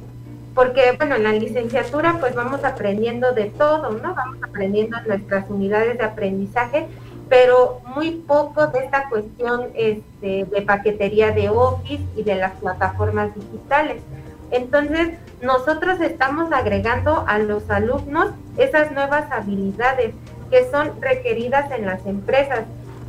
porque 0.53 0.93
bueno, 0.97 1.15
en 1.15 1.23
la 1.23 1.33
licenciatura 1.33 2.17
pues 2.19 2.35
vamos 2.35 2.63
aprendiendo 2.63 3.33
de 3.33 3.45
todo, 3.45 3.91
¿no? 3.91 4.13
Vamos 4.13 4.37
aprendiendo 4.43 4.97
nuestras 5.07 5.49
unidades 5.49 5.97
de 5.97 6.03
aprendizaje, 6.03 6.87
pero 7.27 7.81
muy 7.95 8.11
poco 8.11 8.67
de 8.67 8.79
esta 8.79 9.09
cuestión 9.09 9.69
este, 9.73 10.45
de 10.45 10.61
paquetería 10.61 11.31
de 11.31 11.49
Office 11.49 12.03
y 12.15 12.23
de 12.23 12.35
las 12.35 12.51
plataformas 12.53 13.33
digitales. 13.33 14.01
Entonces, 14.51 15.17
nosotros 15.41 15.99
estamos 16.01 16.51
agregando 16.51 17.25
a 17.27 17.39
los 17.39 17.69
alumnos 17.71 18.27
esas 18.57 18.91
nuevas 18.91 19.31
habilidades 19.31 20.13
que 20.49 20.69
son 20.69 21.01
requeridas 21.01 21.71
en 21.71 21.85
las 21.85 22.05
empresas. 22.05 22.65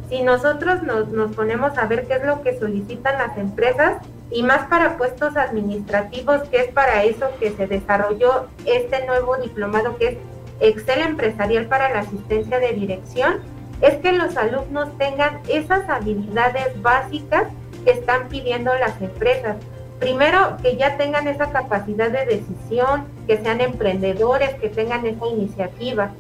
Si 0.09 0.23
nosotros 0.23 0.83
nos, 0.83 1.09
nos 1.09 1.35
ponemos 1.35 1.77
a 1.79 1.87
ver 1.87 2.07
qué 2.07 2.15
es 2.15 2.25
lo 2.25 2.43
que 2.43 2.59
solicitan 2.59 3.19
las 3.19 3.37
empresas, 3.37 3.99
y 4.31 4.43
más 4.43 4.67
para 4.69 4.97
puestos 4.97 5.37
administrativos, 5.37 6.43
que 6.49 6.59
es 6.59 6.69
para 6.69 7.05
eso 7.05 7.29
que 7.39 7.53
se 7.53 7.67
desarrolló 7.67 8.49
este 8.65 9.07
nuevo 9.07 9.37
diplomado 9.37 9.97
que 9.97 10.09
es 10.09 10.19
Excel 10.61 11.03
Empresarial 11.03 11.67
para 11.67 11.91
la 11.91 12.01
Asistencia 12.01 12.59
de 12.59 12.73
Dirección, 12.73 13.41
es 13.81 13.95
que 13.97 14.13
los 14.13 14.37
alumnos 14.37 14.97
tengan 14.99 15.41
esas 15.49 15.89
habilidades 15.89 16.81
básicas 16.83 17.45
que 17.85 17.93
están 17.93 18.29
pidiendo 18.29 18.75
las 18.75 19.01
empresas. 19.01 19.57
Primero, 20.01 20.57
que 20.63 20.77
ya 20.77 20.97
tengan 20.97 21.29
esa 21.29 21.51
capacidad 21.51 22.11
de 22.11 22.27
decisión, 22.27 23.05
que 23.27 23.39
sean 23.39 23.61
emprendedores, 23.61 24.55
que 24.55 24.69
tengan 24.69 25.07
esa 25.07 25.27
iniciativa 25.27 26.11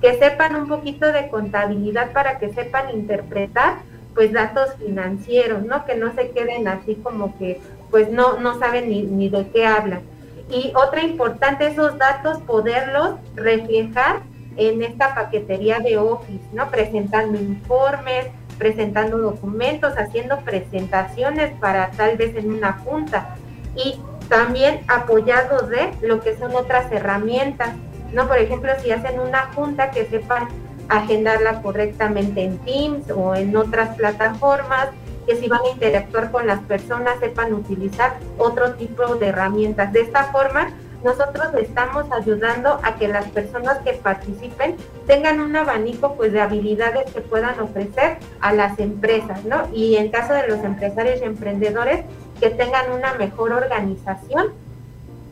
que 0.00 0.18
sepan 0.18 0.56
un 0.56 0.68
poquito 0.68 1.12
de 1.12 1.28
contabilidad 1.28 2.12
para 2.12 2.38
que 2.38 2.52
sepan 2.52 2.90
interpretar 2.90 3.78
pues 4.14 4.32
datos 4.32 4.74
financieros, 4.74 5.64
¿no? 5.64 5.84
Que 5.84 5.94
no 5.94 6.12
se 6.14 6.30
queden 6.30 6.68
así 6.68 6.96
como 6.96 7.36
que 7.38 7.60
pues 7.90 8.10
no, 8.10 8.38
no 8.38 8.58
saben 8.58 8.88
ni, 8.88 9.02
ni 9.02 9.28
de 9.28 9.48
qué 9.48 9.66
hablan. 9.66 10.02
Y 10.48 10.72
otra 10.74 11.02
importante, 11.02 11.66
esos 11.66 11.96
datos 11.98 12.38
poderlos 12.40 13.16
reflejar 13.36 14.22
en 14.56 14.82
esta 14.82 15.14
paquetería 15.14 15.78
de 15.78 15.96
Office, 15.96 16.44
¿no? 16.52 16.70
Presentando 16.70 17.38
informes, 17.38 18.26
presentando 18.58 19.18
documentos, 19.18 19.94
haciendo 19.96 20.38
presentaciones 20.40 21.52
para 21.60 21.90
tal 21.92 22.16
vez 22.16 22.34
en 22.36 22.52
una 22.52 22.72
junta 22.72 23.36
y 23.76 23.98
también 24.28 24.80
apoyados 24.88 25.68
de 25.68 25.90
lo 26.02 26.20
que 26.20 26.36
son 26.36 26.54
otras 26.54 26.90
herramientas 26.92 27.70
¿no? 28.12 28.26
Por 28.26 28.38
ejemplo, 28.38 28.72
si 28.82 28.90
hacen 28.90 29.20
una 29.20 29.50
junta 29.54 29.90
que 29.90 30.06
sepan 30.06 30.48
agendarla 30.88 31.62
correctamente 31.62 32.42
en 32.42 32.58
Teams 32.58 33.10
o 33.10 33.34
en 33.34 33.56
otras 33.56 33.96
plataformas, 33.96 34.88
que 35.26 35.36
si 35.36 35.48
van 35.48 35.60
a 35.64 35.70
interactuar 35.70 36.30
con 36.30 36.46
las 36.46 36.60
personas 36.60 37.20
sepan 37.20 37.52
utilizar 37.54 38.18
otro 38.38 38.74
tipo 38.74 39.14
de 39.14 39.28
herramientas. 39.28 39.92
De 39.92 40.00
esta 40.00 40.24
forma, 40.24 40.70
nosotros 41.04 41.48
estamos 41.58 42.06
ayudando 42.12 42.80
a 42.82 42.96
que 42.96 43.08
las 43.08 43.26
personas 43.30 43.78
que 43.78 43.94
participen 43.94 44.76
tengan 45.06 45.40
un 45.40 45.56
abanico 45.56 46.14
pues 46.14 46.32
de 46.32 46.40
habilidades 46.40 47.10
que 47.12 47.20
puedan 47.20 47.58
ofrecer 47.60 48.18
a 48.40 48.52
las 48.52 48.78
empresas, 48.78 49.44
¿no? 49.44 49.68
Y 49.72 49.96
en 49.96 50.10
caso 50.10 50.34
de 50.34 50.48
los 50.48 50.62
empresarios 50.62 51.20
y 51.22 51.24
emprendedores 51.24 52.04
que 52.38 52.50
tengan 52.50 52.92
una 52.92 53.14
mejor 53.14 53.52
organización 53.52 54.48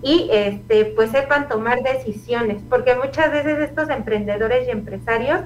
y 0.02 0.28
este, 0.32 0.86
pues 0.96 1.10
sepan 1.10 1.48
tomar 1.48 1.82
decisiones, 1.82 2.62
porque 2.68 2.94
muchas 2.94 3.30
veces 3.32 3.58
estos 3.58 3.90
emprendedores 3.90 4.68
y 4.68 4.70
empresarios 4.70 5.40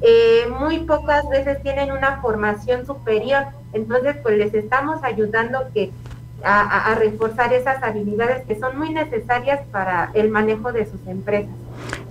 eh, 0.00 0.46
muy 0.60 0.80
pocas 0.80 1.28
veces 1.28 1.62
tienen 1.62 1.90
una 1.90 2.20
formación 2.20 2.86
superior, 2.86 3.46
entonces 3.72 4.16
pues 4.22 4.38
les 4.38 4.54
estamos 4.54 5.02
ayudando 5.02 5.60
que 5.72 5.90
a, 6.44 6.94
reforzar 6.98 7.52
esas 7.52 7.82
habilidades 7.82 8.46
que 8.46 8.58
son 8.58 8.78
muy 8.78 8.90
necesarias 8.90 9.60
para 9.72 10.10
el 10.14 10.30
manejo 10.30 10.70
de 10.70 10.84
sus 10.84 11.04
empresas. 11.06 11.50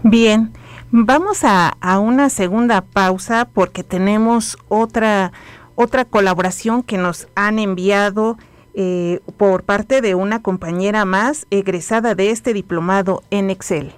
Bien, 0.04 0.52
vamos 0.92 1.44
a, 1.44 1.78
a 1.80 2.00
una 2.00 2.30
segunda 2.30 2.82
pausa 2.82 3.48
porque 3.54 3.84
tenemos 3.84 4.58
otra, 4.68 5.32
otra 5.76 6.06
colaboración 6.06 6.84
que 6.84 6.98
nos 6.98 7.28
han 7.36 7.60
enviado 7.60 8.38
eh, 8.76 9.22
por 9.38 9.64
parte 9.64 10.02
de 10.02 10.16
una 10.16 10.42
compañera 10.42 11.06
más 11.06 11.48
egresada 11.50 12.16
de 12.16 12.32
este 12.32 12.54
diplomado 12.54 13.24
en 13.32 13.50
Excel. 13.50 13.94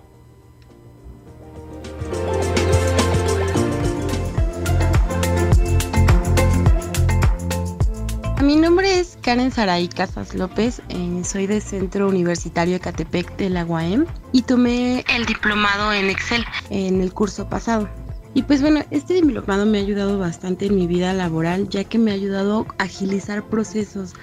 Mi 8.43 8.55
nombre 8.55 8.99
es 8.99 9.17
Karen 9.23 9.51
Saray 9.51 9.87
Casas 9.87 10.35
López, 10.35 10.81
eh, 10.89 11.21
soy 11.25 11.47
del 11.47 11.61
Centro 11.61 12.07
Universitario 12.07 12.75
Ecatepec 12.75 13.35
de 13.35 13.49
la 13.49 13.65
UAM 13.65 14.05
y 14.31 14.43
tomé 14.43 15.03
el 15.13 15.25
diplomado 15.25 15.91
en 15.91 16.09
Excel 16.09 16.45
en 16.69 17.01
el 17.01 17.11
curso 17.11 17.49
pasado. 17.49 17.89
Y 18.35 18.43
pues 18.43 18.61
bueno, 18.61 18.81
este 18.91 19.15
diplomado 19.15 19.65
me 19.65 19.79
ha 19.79 19.81
ayudado 19.81 20.19
bastante 20.19 20.67
en 20.67 20.75
mi 20.75 20.85
vida 20.85 21.11
laboral, 21.13 21.67
ya 21.69 21.83
que 21.83 21.97
me 21.97 22.11
ha 22.11 22.13
ayudado 22.13 22.67
a 22.77 22.83
agilizar 22.83 23.43
procesos, 23.43 24.13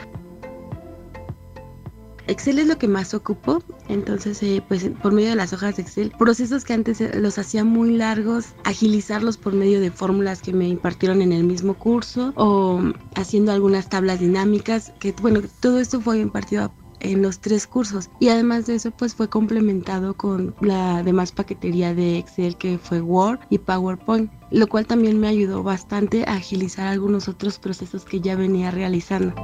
Excel 2.26 2.58
es 2.58 2.66
lo 2.66 2.78
que 2.78 2.88
más 2.88 3.12
ocupo, 3.12 3.62
entonces 3.88 4.42
eh, 4.42 4.62
pues 4.66 4.88
por 5.02 5.12
medio 5.12 5.30
de 5.30 5.36
las 5.36 5.52
hojas 5.52 5.76
de 5.76 5.82
Excel, 5.82 6.12
procesos 6.18 6.64
que 6.64 6.72
antes 6.72 7.00
eh, 7.00 7.12
los 7.20 7.38
hacía 7.38 7.64
muy 7.64 7.96
largos, 7.96 8.54
agilizarlos 8.64 9.36
por 9.36 9.52
medio 9.52 9.80
de 9.80 9.90
fórmulas 9.90 10.40
que 10.40 10.52
me 10.52 10.66
impartieron 10.68 11.20
en 11.20 11.32
el 11.32 11.44
mismo 11.44 11.74
curso 11.74 12.32
o 12.36 12.80
haciendo 13.14 13.52
algunas 13.52 13.88
tablas 13.88 14.20
dinámicas, 14.20 14.92
que 15.00 15.14
bueno, 15.20 15.40
todo 15.60 15.78
esto 15.78 16.00
fue 16.00 16.18
impartido 16.18 16.72
en 17.00 17.20
los 17.20 17.40
tres 17.40 17.66
cursos 17.66 18.08
y 18.18 18.30
además 18.30 18.66
de 18.66 18.76
eso 18.76 18.90
pues 18.90 19.14
fue 19.14 19.28
complementado 19.28 20.14
con 20.14 20.54
la 20.60 21.02
demás 21.02 21.32
paquetería 21.32 21.94
de 21.94 22.18
Excel 22.18 22.56
que 22.56 22.78
fue 22.78 23.02
Word 23.02 23.40
y 23.50 23.58
PowerPoint, 23.58 24.32
lo 24.50 24.66
cual 24.66 24.86
también 24.86 25.20
me 25.20 25.28
ayudó 25.28 25.62
bastante 25.62 26.24
a 26.26 26.34
agilizar 26.34 26.86
algunos 26.86 27.28
otros 27.28 27.58
procesos 27.58 28.04
que 28.04 28.20
ya 28.20 28.34
venía 28.34 28.70
realizando. 28.70 29.34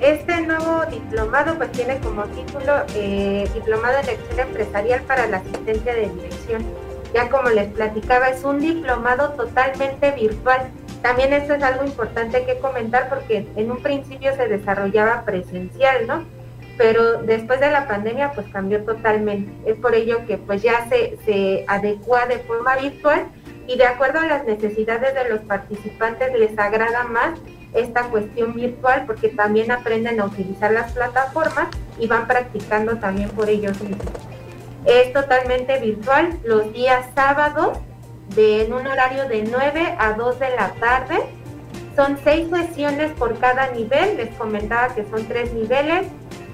este 0.01 0.41
nuevo 0.41 0.83
diplomado 0.91 1.55
pues 1.55 1.71
tiene 1.71 1.97
como 1.99 2.23
título 2.25 2.73
Diplomado 3.53 3.99
en 3.99 4.09
Excel 4.09 4.39
Empresarial 4.39 5.01
para 5.03 5.27
la 5.27 5.37
Asistencia 5.37 5.93
de 5.93 6.09
Dirección. 6.09 6.65
ya 7.13 7.29
como 7.29 7.49
les 7.49 7.71
platicaba, 7.73 8.29
es 8.29 8.43
un 8.43 8.59
diplomado 8.59 9.29
totalmente 9.31 10.11
virtual. 10.11 10.69
También 11.03 11.33
esto 11.33 11.53
es 11.53 11.61
algo 11.61 11.83
importante 11.83 12.45
que 12.45 12.59
comentar 12.59 13.09
porque 13.09 13.45
en 13.57 13.69
un 13.69 13.83
principio 13.83 14.33
se 14.37 14.47
desarrollaba 14.47 15.25
presencial, 15.25 16.07
¿no? 16.07 16.23
Pero 16.77 17.21
después 17.21 17.59
de 17.59 17.69
la 17.69 17.89
pandemia 17.89 18.31
pues 18.31 18.47
cambió 18.47 18.83
totalmente. 18.85 19.51
Es 19.69 19.75
por 19.75 19.93
ello 19.95 20.25
que 20.25 20.37
pues 20.37 20.63
ya 20.63 20.87
se, 20.87 21.19
se 21.25 21.65
adecua 21.67 22.25
de 22.27 22.39
forma 22.39 22.77
virtual 22.77 23.25
y 23.67 23.77
de 23.77 23.85
acuerdo 23.85 24.19
a 24.19 24.27
las 24.27 24.45
necesidades 24.45 25.13
de 25.13 25.29
los 25.29 25.41
participantes 25.41 26.33
les 26.39 26.57
agrada 26.57 27.03
más 27.03 27.37
esta 27.73 28.03
cuestión 28.03 28.53
virtual 28.53 29.03
porque 29.05 29.27
también 29.27 29.71
aprenden 29.71 30.21
a 30.21 30.25
utilizar 30.25 30.71
las 30.71 30.93
plataformas 30.93 31.67
y 31.99 32.07
van 32.07 32.27
practicando 32.27 32.95
también 32.95 33.29
por 33.31 33.49
ellos 33.49 33.79
mismos. 33.81 34.07
Es 34.85 35.11
totalmente 35.11 35.79
virtual 35.79 36.39
los 36.45 36.71
días 36.71 37.07
sábados 37.13 37.77
en 38.35 38.73
un 38.73 38.87
horario 38.87 39.27
de 39.27 39.43
9 39.43 39.95
a 39.97 40.13
2 40.13 40.39
de 40.39 40.49
la 40.51 40.69
tarde. 40.79 41.19
Son 41.95 42.17
seis 42.23 42.47
sesiones 42.49 43.11
por 43.13 43.37
cada 43.37 43.69
nivel, 43.69 44.17
les 44.17 44.33
comentaba 44.35 44.95
que 44.95 45.05
son 45.11 45.27
tres 45.27 45.53
niveles, 45.53 46.07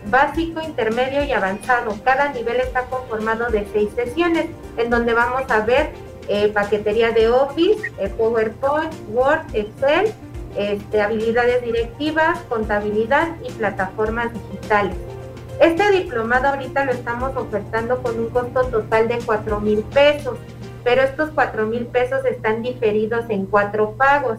básico, 0.08 0.62
intermedio 0.62 1.23
y 1.23 1.32
avanzado. 1.32 1.95
Cada 2.03 2.34
nivel 2.34 2.58
está 2.58 2.84
conformado 2.86 3.49
de 3.49 3.65
seis 3.71 3.89
sesiones 3.95 4.47
en 4.77 4.89
donde 4.89 5.13
vamos 5.13 5.43
a 5.49 5.62
ver 5.62 5.91
eh, 6.27 6.49
paquetería 6.49 7.12
de 7.12 7.29
Office, 7.29 7.91
eh, 7.99 8.10
PowerPoint, 8.10 8.93
Word, 9.13 9.41
Excel, 9.53 10.13
este, 10.58 11.01
habilidades 11.01 11.63
directivas, 11.63 12.39
contabilidad 12.49 13.29
y 13.47 13.51
plataformas 13.51 14.32
digitales. 14.34 14.95
Este 15.60 15.91
diplomado 15.91 16.49
ahorita 16.49 16.86
lo 16.86 16.91
estamos 16.91 17.36
ofertando 17.36 18.01
con 18.01 18.19
un 18.19 18.29
costo 18.29 18.65
total 18.65 19.08
de 19.08 19.19
4 19.25 19.60
mil 19.60 19.79
pesos, 19.84 20.38
pero 20.84 21.02
estos 21.02 21.30
4 21.32 21.65
mil 21.65 21.86
pesos 21.88 22.26
están 22.26 22.62
diferidos 22.62 23.26
en 23.30 23.46
cuatro 23.46 23.92
pagos. 23.92 24.38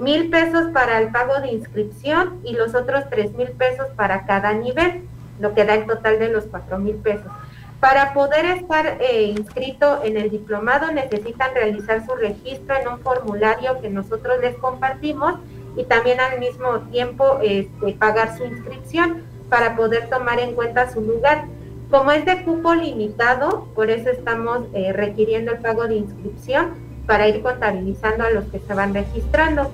Mil 0.00 0.30
pesos 0.30 0.66
para 0.72 0.98
el 0.98 1.10
pago 1.10 1.40
de 1.40 1.48
inscripción 1.48 2.40
y 2.44 2.54
los 2.54 2.74
otros 2.74 3.04
3 3.10 3.32
mil 3.32 3.48
pesos 3.52 3.86
para 3.96 4.26
cada 4.26 4.52
nivel, 4.52 5.02
lo 5.40 5.54
que 5.54 5.64
da 5.64 5.74
el 5.74 5.86
total 5.86 6.18
de 6.18 6.28
los 6.28 6.44
4 6.44 6.78
mil 6.78 6.96
pesos. 6.96 7.30
Para 7.80 8.14
poder 8.14 8.46
estar 8.46 8.98
eh, 9.00 9.34
inscrito 9.36 10.02
en 10.02 10.16
el 10.16 10.30
diplomado 10.30 10.90
necesitan 10.92 11.54
realizar 11.54 12.04
su 12.06 12.14
registro 12.14 12.74
en 12.76 12.88
un 12.88 13.00
formulario 13.00 13.80
que 13.80 13.90
nosotros 13.90 14.40
les 14.40 14.56
compartimos 14.56 15.34
y 15.76 15.84
también 15.84 16.20
al 16.20 16.38
mismo 16.38 16.80
tiempo 16.90 17.38
este, 17.42 17.92
pagar 17.92 18.36
su 18.36 18.44
inscripción 18.44 19.22
para 19.50 19.76
poder 19.76 20.08
tomar 20.08 20.40
en 20.40 20.54
cuenta 20.54 20.90
su 20.90 21.02
lugar. 21.02 21.44
Como 21.90 22.10
es 22.10 22.24
de 22.24 22.42
cupo 22.42 22.74
limitado, 22.74 23.68
por 23.74 23.90
eso 23.90 24.10
estamos 24.10 24.62
eh, 24.74 24.92
requiriendo 24.92 25.52
el 25.52 25.58
pago 25.58 25.86
de 25.86 25.96
inscripción 25.96 26.74
para 27.06 27.28
ir 27.28 27.42
contabilizando 27.42 28.24
a 28.24 28.30
los 28.30 28.44
que 28.46 28.58
se 28.58 28.74
van 28.74 28.92
registrando. 28.92 29.70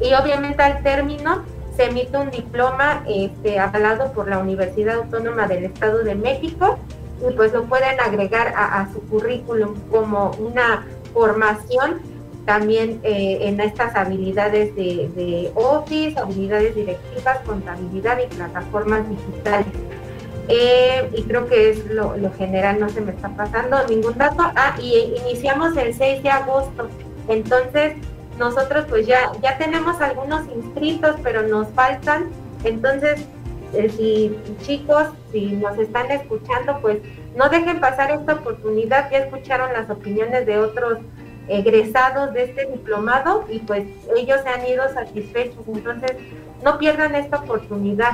Y 0.00 0.14
obviamente 0.14 0.62
al 0.62 0.82
término 0.82 1.42
se 1.76 1.86
emite 1.86 2.16
un 2.16 2.30
diploma 2.30 3.02
este, 3.08 3.58
avalado 3.58 4.12
por 4.12 4.28
la 4.28 4.38
Universidad 4.38 4.96
Autónoma 4.96 5.48
del 5.48 5.64
Estado 5.64 6.04
de 6.04 6.14
México 6.14 6.78
y 7.28 7.32
pues 7.34 7.52
lo 7.52 7.64
pueden 7.64 7.98
agregar 8.00 8.52
a, 8.56 8.88
su 8.92 9.00
currículum 9.08 9.74
como 9.90 10.32
una 10.38 10.86
formación 11.12 12.00
también 12.44 13.00
eh, 13.04 13.38
en 13.42 13.60
estas 13.60 13.94
habilidades 13.94 14.74
de, 14.74 15.52
Office, 15.54 16.18
habilidades 16.18 16.74
directivas, 16.74 17.38
contabilidad 17.46 18.18
y 18.18 18.34
plataformas 18.34 19.08
digitales. 19.08 19.66
Eh, 20.48 21.08
y 21.16 21.22
creo 21.22 21.46
que 21.46 21.70
es 21.70 21.86
lo, 21.86 22.14
general, 22.32 22.80
no 22.80 22.88
se 22.88 23.00
me 23.00 23.12
está 23.12 23.28
pasando 23.30 23.86
ningún 23.88 24.16
dato. 24.18 24.42
Ah, 24.56 24.76
y 24.80 25.14
iniciamos 25.24 25.76
el 25.76 25.94
6 25.94 26.22
de 26.22 26.30
agosto. 26.30 26.88
Entonces, 27.28 27.94
nosotros 28.38 28.86
pues 28.88 29.06
ya, 29.06 29.32
ya 29.42 29.56
tenemos 29.58 30.00
algunos 30.00 30.42
inscritos, 30.54 31.16
pero 31.22 31.42
nos 31.42 31.68
faltan. 31.68 32.30
Entonces, 32.64 33.24
eh, 33.72 33.88
si 33.88 34.36
chicos, 34.62 35.08
si 35.30 35.52
nos 35.52 35.78
están 35.78 36.10
escuchando, 36.10 36.78
pues 36.80 36.98
no 37.36 37.48
dejen 37.48 37.80
pasar 37.80 38.10
esta 38.10 38.34
oportunidad. 38.34 39.10
Ya 39.10 39.18
escucharon 39.18 39.72
las 39.72 39.88
opiniones 39.90 40.44
de 40.46 40.58
otros 40.58 40.98
egresados 41.48 42.32
de 42.34 42.44
este 42.44 42.66
diplomado 42.66 43.44
y 43.48 43.58
pues 43.60 43.84
ellos 44.16 44.40
se 44.42 44.48
han 44.48 44.66
ido 44.66 44.88
satisfechos. 44.92 45.64
Entonces, 45.66 46.12
no 46.62 46.78
pierdan 46.78 47.14
esta 47.14 47.38
oportunidad. 47.38 48.12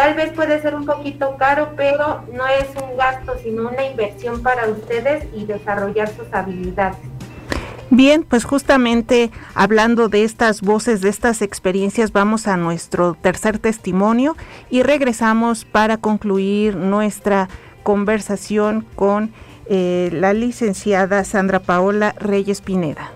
Tal 0.00 0.14
vez 0.14 0.32
puede 0.32 0.62
ser 0.62 0.74
un 0.74 0.86
poquito 0.86 1.36
caro, 1.36 1.74
pero 1.76 2.24
no 2.32 2.46
es 2.46 2.68
un 2.82 2.96
gasto, 2.96 3.34
sino 3.42 3.68
una 3.68 3.84
inversión 3.84 4.42
para 4.42 4.66
ustedes 4.66 5.26
y 5.36 5.44
desarrollar 5.44 6.08
sus 6.08 6.32
habilidades. 6.32 6.96
Bien, 7.90 8.22
pues 8.22 8.44
justamente 8.44 9.30
hablando 9.54 10.08
de 10.08 10.24
estas 10.24 10.62
voces, 10.62 11.02
de 11.02 11.10
estas 11.10 11.42
experiencias, 11.42 12.12
vamos 12.12 12.48
a 12.48 12.56
nuestro 12.56 13.12
tercer 13.12 13.58
testimonio 13.58 14.38
y 14.70 14.82
regresamos 14.82 15.66
para 15.66 15.98
concluir 15.98 16.76
nuestra 16.76 17.50
conversación 17.82 18.86
con 18.94 19.34
eh, 19.66 20.08
la 20.14 20.32
licenciada 20.32 21.24
Sandra 21.24 21.58
Paola 21.58 22.14
Reyes 22.18 22.62
Pineda. 22.62 23.12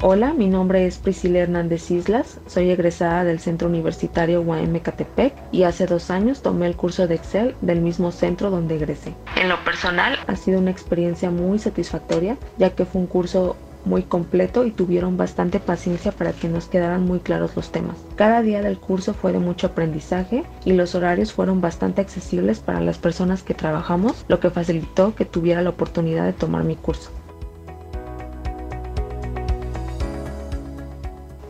Hola, 0.00 0.32
mi 0.32 0.46
nombre 0.46 0.86
es 0.86 0.98
Priscila 0.98 1.40
Hernández 1.40 1.90
Islas, 1.90 2.38
soy 2.46 2.70
egresada 2.70 3.24
del 3.24 3.40
Centro 3.40 3.66
Universitario 3.66 4.42
UAM 4.42 4.78
Catepec 4.78 5.34
y 5.50 5.64
hace 5.64 5.86
dos 5.86 6.12
años 6.12 6.40
tomé 6.40 6.68
el 6.68 6.76
curso 6.76 7.08
de 7.08 7.16
Excel 7.16 7.56
del 7.62 7.80
mismo 7.80 8.12
centro 8.12 8.48
donde 8.48 8.76
egresé. 8.76 9.16
En 9.34 9.48
lo 9.48 9.56
personal 9.64 10.16
ha 10.28 10.36
sido 10.36 10.60
una 10.60 10.70
experiencia 10.70 11.32
muy 11.32 11.58
satisfactoria 11.58 12.38
ya 12.58 12.70
que 12.70 12.84
fue 12.84 13.00
un 13.00 13.08
curso 13.08 13.56
muy 13.84 14.04
completo 14.04 14.64
y 14.64 14.70
tuvieron 14.70 15.16
bastante 15.16 15.58
paciencia 15.58 16.12
para 16.12 16.32
que 16.32 16.48
nos 16.48 16.66
quedaran 16.66 17.04
muy 17.04 17.18
claros 17.18 17.56
los 17.56 17.72
temas. 17.72 17.96
Cada 18.14 18.40
día 18.40 18.62
del 18.62 18.78
curso 18.78 19.14
fue 19.14 19.32
de 19.32 19.40
mucho 19.40 19.66
aprendizaje 19.66 20.44
y 20.64 20.74
los 20.74 20.94
horarios 20.94 21.32
fueron 21.32 21.60
bastante 21.60 22.00
accesibles 22.00 22.60
para 22.60 22.80
las 22.80 22.98
personas 22.98 23.42
que 23.42 23.54
trabajamos, 23.54 24.24
lo 24.28 24.38
que 24.38 24.50
facilitó 24.50 25.16
que 25.16 25.24
tuviera 25.24 25.60
la 25.60 25.70
oportunidad 25.70 26.24
de 26.24 26.34
tomar 26.34 26.62
mi 26.62 26.76
curso. 26.76 27.10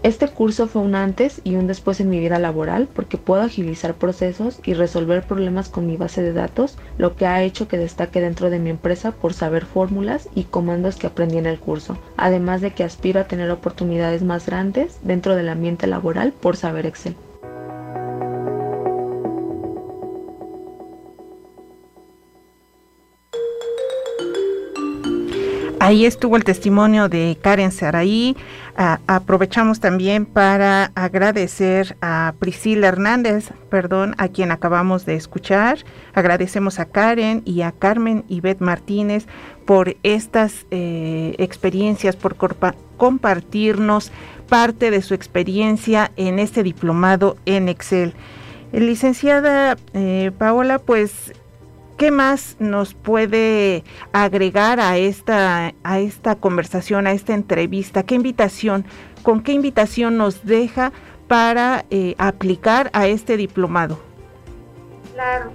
Este 0.05 0.29
curso 0.29 0.69
fue 0.69 0.83
un 0.83 0.95
antes 0.95 1.41
y 1.43 1.57
un 1.57 1.67
después 1.67 1.99
en 1.99 2.09
mi 2.09 2.21
vida 2.21 2.39
laboral 2.39 2.89
porque 2.95 3.19
puedo 3.19 3.43
agilizar 3.43 3.95
procesos 3.95 4.61
y 4.65 4.75
resolver 4.75 5.27
problemas 5.27 5.69
con 5.69 5.89
mi 5.89 5.97
base 5.97 6.23
de 6.23 6.33
datos, 6.33 6.79
lo 6.99 7.17
que 7.17 7.27
ha 7.27 7.43
hecho 7.43 7.67
que 7.67 7.79
destaque 7.79 8.21
dentro 8.21 8.49
de 8.49 8.61
mi 8.61 8.71
empresa 8.71 9.11
por 9.11 9.35
saber 9.35 9.67
fórmulas 9.67 10.29
y 10.37 10.45
comandos 10.45 10.97
que 10.97 11.09
aprendí 11.09 11.39
en 11.39 11.47
el 11.47 11.59
curso, 11.59 11.99
además 12.17 12.61
de 12.61 12.71
que 12.71 12.85
aspiro 12.85 13.21
a 13.21 13.25
tener 13.25 13.51
oportunidades 13.51 14.23
más 14.23 14.47
grandes 14.47 15.01
dentro 15.03 15.35
del 15.35 15.49
ambiente 15.49 15.89
laboral 15.89 16.33
por 16.33 16.57
saber 16.57 16.87
Excel. 16.87 17.17
Ahí 25.89 26.05
estuvo 26.05 26.37
el 26.37 26.45
testimonio 26.45 27.09
de 27.09 27.39
Karen 27.41 27.73
Saraí. 27.73 28.37
aprovechamos 28.77 29.81
también 29.81 30.27
para 30.27 30.93
agradecer 30.95 31.97
a 32.03 32.35
Priscila 32.39 32.89
Hernández, 32.89 33.53
perdón, 33.71 34.15
a 34.19 34.29
quien 34.29 34.51
acabamos 34.51 35.07
de 35.07 35.15
escuchar. 35.15 35.79
Agradecemos 36.13 36.79
a 36.79 36.85
Karen 36.85 37.41
y 37.47 37.63
a 37.63 37.73
Carmen 37.73 38.27
Ivette 38.29 38.61
Martínez 38.61 39.27
por 39.65 39.97
estas 40.03 40.67
eh, 40.71 41.35
experiencias, 41.39 42.17
por 42.17 42.37
compartirnos 42.99 44.13
parte 44.47 44.91
de 44.91 45.01
su 45.01 45.15
experiencia 45.15 46.13
en 46.17 46.39
este 46.39 46.63
diplomado 46.65 47.39
en 47.47 47.71
Excel. 47.71 48.13
licenciada 48.73 49.79
eh, 49.95 50.33
Paola, 50.37 50.81
pues 50.81 51.33
¿Qué 51.99 52.13
más 52.13 52.55
nos 52.61 52.95
puede 52.95 53.83
agregar 54.13 54.79
a 54.79 54.97
esta, 54.97 55.75
a 55.83 55.99
esta 55.99 56.37
conversación, 56.37 57.09
a 57.09 57.13
esta 57.13 57.35
entrevista? 57.35 58.05
¿Qué 58.05 58.15
invitación, 58.15 58.85
con 59.25 59.43
qué 59.43 59.51
invitación 59.51 60.17
nos 60.17 60.47
deja 60.47 60.93
para 61.27 61.85
eh, 61.91 62.15
aplicar 62.19 62.89
a 62.93 63.09
este 63.09 63.37
diplomado? 63.37 63.99
Claro, 65.13 65.51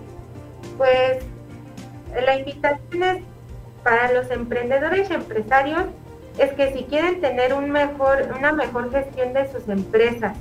pues 0.77 1.23
la 2.25 2.37
invitación 2.37 3.03
es 3.03 3.23
para 3.81 4.11
los 4.11 4.29
emprendedores 4.29 5.09
y 5.09 5.13
empresarios 5.13 5.85
es 6.37 6.51
que 6.53 6.73
si 6.73 6.83
quieren 6.83 7.21
tener 7.21 7.53
una 7.53 8.51
mejor 8.51 8.91
gestión 8.91 9.31
de 9.31 9.49
sus 9.49 9.69
empresas 9.69 10.35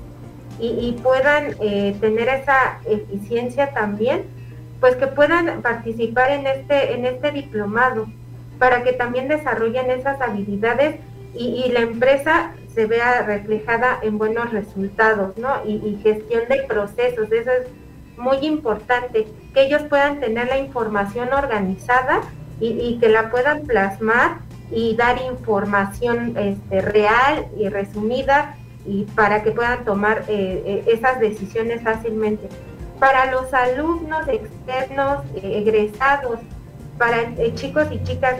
y, 0.58 0.98
puedan 1.02 1.54
eh, 1.60 1.96
tener 2.00 2.28
esa 2.28 2.80
eficiencia 2.86 3.72
también, 3.72 4.41
pues 4.82 4.96
que 4.96 5.06
puedan 5.06 5.62
participar 5.62 6.32
en 6.32 6.44
este, 6.48 6.94
en 6.94 7.06
este 7.06 7.30
diplomado 7.30 8.08
para 8.58 8.82
que 8.82 8.92
también 8.92 9.28
desarrollen 9.28 9.92
esas 9.92 10.20
habilidades 10.20 10.96
y, 11.34 11.70
la 11.70 11.80
empresa 11.80 12.50
se 12.74 12.86
vea 12.86 13.22
reflejada 13.22 14.00
en 14.02 14.18
buenos 14.18 14.50
resultados, 14.50 15.38
¿no? 15.38 15.64
Y, 15.64 16.00
gestión 16.02 16.42
de 16.48 16.64
procesos, 16.64 17.30
eso 17.30 17.50
es 17.52 17.68
muy 18.18 18.38
importante, 18.38 19.28
que 19.54 19.62
ellos 19.62 19.82
puedan 19.84 20.18
tener 20.18 20.48
la 20.48 20.58
información 20.58 21.32
organizada 21.32 22.20
y, 22.58 22.98
que 22.98 23.08
la 23.08 23.30
puedan 23.30 23.62
plasmar 23.62 24.38
y 24.72 24.96
dar 24.96 25.22
información 25.22 26.36
este, 26.36 26.80
real 26.80 27.46
y 27.56 27.68
resumida 27.68 28.56
y 28.84 29.04
para 29.14 29.44
que 29.44 29.52
puedan 29.52 29.84
tomar 29.84 30.24
eh, 30.26 30.62
eh, 30.66 30.84
esas 30.88 31.20
decisiones 31.20 31.82
fácilmente. 31.82 32.48
Para 33.02 33.32
los 33.32 33.52
alumnos 33.52 34.28
externos, 34.28 35.24
eh, 35.34 35.64
egresados, 35.66 36.38
para 36.98 37.34
chicos 37.56 37.88
y 37.90 38.00
chicas, 38.04 38.36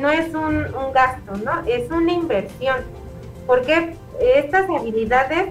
no 0.00 0.10
es 0.10 0.34
un, 0.34 0.66
gasto, 0.92 1.36
¿no? 1.44 1.64
Es 1.68 1.88
una 1.88 2.12
inversión, 2.12 2.78
porque 3.46 3.94
estas 4.18 4.68
habilidades 4.68 5.50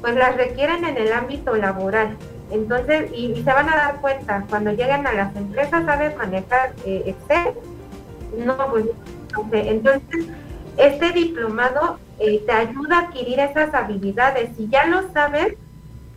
pues 0.00 0.16
las 0.16 0.36
requieren 0.36 0.84
en 0.84 0.96
el 0.96 1.12
ámbito 1.12 1.54
laboral. 1.54 2.16
Entonces, 2.50 3.08
y, 3.14 3.36
se 3.36 3.52
van 3.52 3.68
a 3.68 3.76
dar 3.76 4.00
cuenta, 4.00 4.44
cuando 4.48 4.70
lleguen 4.70 5.06
a 5.06 5.12
las 5.12 5.36
empresas, 5.36 5.84
¿sabes 5.84 6.16
manejar 6.16 6.72
eh, 6.84 7.04
Excel? 7.06 7.54
No, 8.44 8.56
pues, 8.70 8.86
entonces, 9.52 10.26
este 10.76 11.12
diplomado 11.12 12.00
eh, 12.18 12.42
te 12.44 12.52
ayuda 12.52 12.98
a 12.98 13.00
adquirir 13.02 13.38
esas 13.38 13.72
habilidades. 13.74 14.50
Si 14.56 14.68
ya 14.68 14.86
lo 14.86 15.12
sabes, 15.12 15.54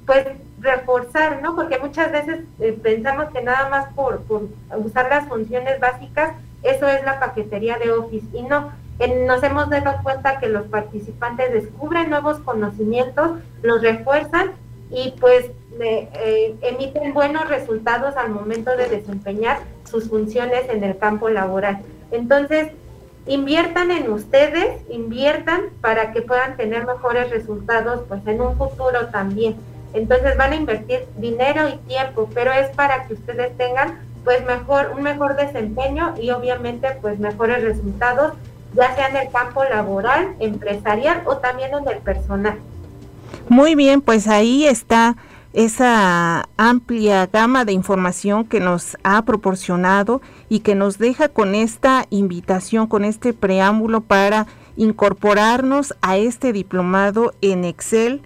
pues 0.07 0.25
reforzar, 0.59 1.41
¿no? 1.41 1.55
Porque 1.55 1.79
muchas 1.79 2.11
veces 2.11 2.41
eh, 2.59 2.77
pensamos 2.81 3.29
que 3.31 3.41
nada 3.41 3.69
más 3.69 3.93
por, 3.93 4.21
por 4.21 4.43
usar 4.77 5.09
las 5.09 5.27
funciones 5.27 5.79
básicas, 5.79 6.33
eso 6.63 6.87
es 6.87 7.03
la 7.03 7.19
paquetería 7.19 7.77
de 7.77 7.91
Office. 7.91 8.25
Y 8.33 8.43
no, 8.43 8.71
nos 9.27 9.43
hemos 9.43 9.69
dado 9.69 10.01
cuenta 10.03 10.39
que 10.39 10.49
los 10.49 10.67
participantes 10.67 11.53
descubren 11.53 12.09
nuevos 12.09 12.39
conocimientos, 12.39 13.39
los 13.61 13.81
refuerzan 13.81 14.51
y 14.91 15.13
pues 15.19 15.45
eh, 15.79 16.55
emiten 16.61 17.13
buenos 17.13 17.47
resultados 17.47 18.17
al 18.17 18.31
momento 18.31 18.75
de 18.75 18.89
desempeñar 18.89 19.59
sus 19.89 20.09
funciones 20.09 20.69
en 20.69 20.83
el 20.83 20.97
campo 20.97 21.29
laboral. 21.29 21.79
Entonces, 22.11 22.71
inviertan 23.25 23.91
en 23.91 24.11
ustedes, 24.11 24.81
inviertan 24.89 25.69
para 25.81 26.11
que 26.11 26.21
puedan 26.21 26.57
tener 26.57 26.85
mejores 26.85 27.29
resultados 27.29 28.01
pues 28.07 28.25
en 28.27 28.41
un 28.41 28.57
futuro 28.57 29.07
también. 29.07 29.55
Entonces 29.93 30.37
van 30.37 30.53
a 30.53 30.55
invertir 30.55 31.05
dinero 31.17 31.67
y 31.67 31.77
tiempo, 31.87 32.29
pero 32.33 32.51
es 32.51 32.69
para 32.75 33.05
que 33.05 33.13
ustedes 33.13 33.55
tengan 33.57 33.99
pues 34.23 34.45
mejor 34.45 34.91
un 34.95 35.01
mejor 35.01 35.35
desempeño 35.35 36.13
y 36.21 36.29
obviamente 36.31 36.89
pues 37.01 37.19
mejores 37.19 37.63
resultados 37.63 38.33
ya 38.75 38.93
sea 38.95 39.07
en 39.07 39.17
el 39.17 39.31
campo 39.31 39.63
laboral, 39.63 40.35
empresarial 40.39 41.23
o 41.25 41.37
también 41.37 41.71
en 41.73 41.87
el 41.87 41.97
personal. 41.99 42.57
Muy 43.47 43.75
bien, 43.75 44.01
pues 44.01 44.27
ahí 44.27 44.67
está 44.67 45.15
esa 45.53 46.47
amplia 46.57 47.25
gama 47.25 47.65
de 47.65 47.73
información 47.73 48.45
que 48.45 48.59
nos 48.59 48.97
ha 49.03 49.23
proporcionado 49.23 50.21
y 50.47 50.59
que 50.59 50.75
nos 50.75 50.99
deja 50.99 51.29
con 51.29 51.55
esta 51.55 52.05
invitación, 52.11 52.85
con 52.85 53.03
este 53.03 53.33
preámbulo 53.33 54.01
para 54.01 54.45
incorporarnos 54.77 55.95
a 56.01 56.17
este 56.17 56.53
diplomado 56.53 57.33
en 57.41 57.65
Excel 57.65 58.21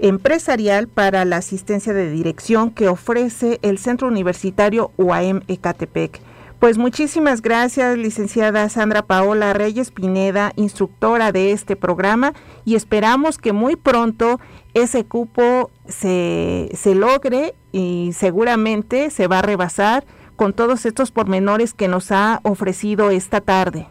empresarial 0.00 0.88
para 0.88 1.24
la 1.24 1.36
asistencia 1.36 1.92
de 1.92 2.10
dirección 2.10 2.70
que 2.70 2.88
ofrece 2.88 3.58
el 3.62 3.78
Centro 3.78 4.08
Universitario 4.08 4.90
UAM 4.96 5.42
Ecatepec. 5.48 6.20
Pues 6.58 6.76
muchísimas 6.76 7.40
gracias, 7.40 7.96
licenciada 7.96 8.68
Sandra 8.68 9.02
Paola 9.02 9.52
Reyes 9.52 9.92
Pineda, 9.92 10.52
instructora 10.56 11.30
de 11.30 11.52
este 11.52 11.76
programa, 11.76 12.32
y 12.64 12.74
esperamos 12.74 13.38
que 13.38 13.52
muy 13.52 13.76
pronto 13.76 14.40
ese 14.74 15.04
cupo 15.04 15.70
se, 15.86 16.70
se 16.74 16.96
logre 16.96 17.54
y 17.70 18.10
seguramente 18.12 19.10
se 19.10 19.28
va 19.28 19.38
a 19.38 19.42
rebasar 19.42 20.04
con 20.34 20.52
todos 20.52 20.84
estos 20.84 21.12
pormenores 21.12 21.74
que 21.74 21.86
nos 21.86 22.10
ha 22.10 22.40
ofrecido 22.42 23.10
esta 23.10 23.40
tarde. 23.40 23.86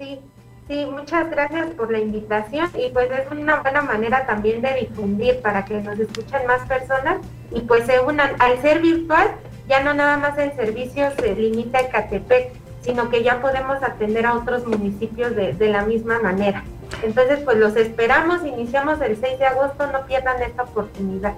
Sí, 0.00 0.18
sí, 0.68 0.86
muchas 0.86 1.30
gracias 1.30 1.70
por 1.70 1.90
la 1.90 1.98
invitación 1.98 2.68
y 2.74 2.90
pues 2.90 3.10
es 3.10 3.30
una 3.30 3.60
buena 3.60 3.82
manera 3.82 4.26
también 4.26 4.62
de 4.62 4.74
difundir 4.74 5.40
para 5.40 5.64
que 5.64 5.80
nos 5.80 5.98
escuchen 5.98 6.46
más 6.46 6.66
personas 6.68 7.18
y 7.50 7.60
pues 7.60 7.86
se 7.86 8.00
unan 8.00 8.34
al 8.38 8.60
ser 8.62 8.80
virtual 8.80 9.36
ya 9.68 9.82
no 9.82 9.94
nada 9.94 10.16
más 10.16 10.36
el 10.38 10.52
servicio 10.52 11.10
se 11.18 11.34
limita 11.34 11.78
a 11.78 11.88
Catepec, 11.88 12.52
sino 12.80 13.08
que 13.10 13.22
ya 13.22 13.40
podemos 13.40 13.82
atender 13.82 14.26
a 14.26 14.34
otros 14.34 14.66
municipios 14.66 15.34
de, 15.36 15.68
la 15.68 15.84
misma 15.86 16.18
manera. 16.20 16.64
Entonces, 17.02 17.40
pues 17.44 17.56
los 17.56 17.76
esperamos, 17.76 18.44
iniciamos 18.44 19.00
el 19.00 19.16
6 19.16 19.38
de 19.38 19.46
agosto, 19.46 19.86
no 19.92 20.06
pierdan 20.06 20.42
esta 20.42 20.62
oportunidad. 20.62 21.34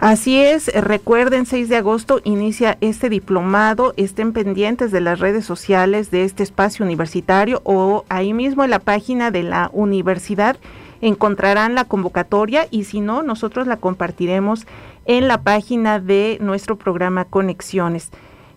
Así 0.00 0.40
es, 0.42 0.68
recuerden, 0.74 1.46
6 1.46 1.68
de 1.68 1.76
agosto 1.76 2.20
inicia 2.24 2.78
este 2.80 3.08
diplomado, 3.08 3.92
estén 3.96 4.32
pendientes 4.32 4.90
de 4.90 5.00
las 5.00 5.20
redes 5.20 5.44
sociales 5.44 6.10
de 6.10 6.24
este 6.24 6.42
espacio 6.42 6.84
universitario 6.84 7.60
o 7.64 8.04
ahí 8.08 8.32
mismo 8.32 8.64
en 8.64 8.70
la 8.70 8.78
página 8.78 9.30
de 9.30 9.42
la 9.42 9.70
universidad 9.72 10.56
encontrarán 11.00 11.74
la 11.74 11.84
convocatoria 11.84 12.66
y 12.70 12.84
si 12.84 13.00
no, 13.00 13.22
nosotros 13.22 13.66
la 13.66 13.78
compartiremos 13.78 14.66
en 15.06 15.28
la 15.28 15.42
página 15.42 15.98
de 15.98 16.38
nuestro 16.40 16.76
programa 16.76 17.24
Conexiones. 17.24 18.10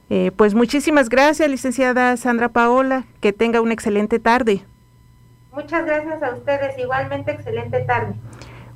Eh, 0.09 0.31
pues 0.35 0.53
muchísimas 0.53 1.09
gracias, 1.09 1.49
licenciada 1.49 2.15
Sandra 2.17 2.49
Paola. 2.49 3.05
Que 3.21 3.33
tenga 3.33 3.61
una 3.61 3.73
excelente 3.73 4.19
tarde. 4.19 4.65
Muchas 5.53 5.85
gracias 5.85 6.23
a 6.23 6.33
ustedes. 6.33 6.77
Igualmente, 6.79 7.31
excelente 7.31 7.81
tarde. 7.81 8.15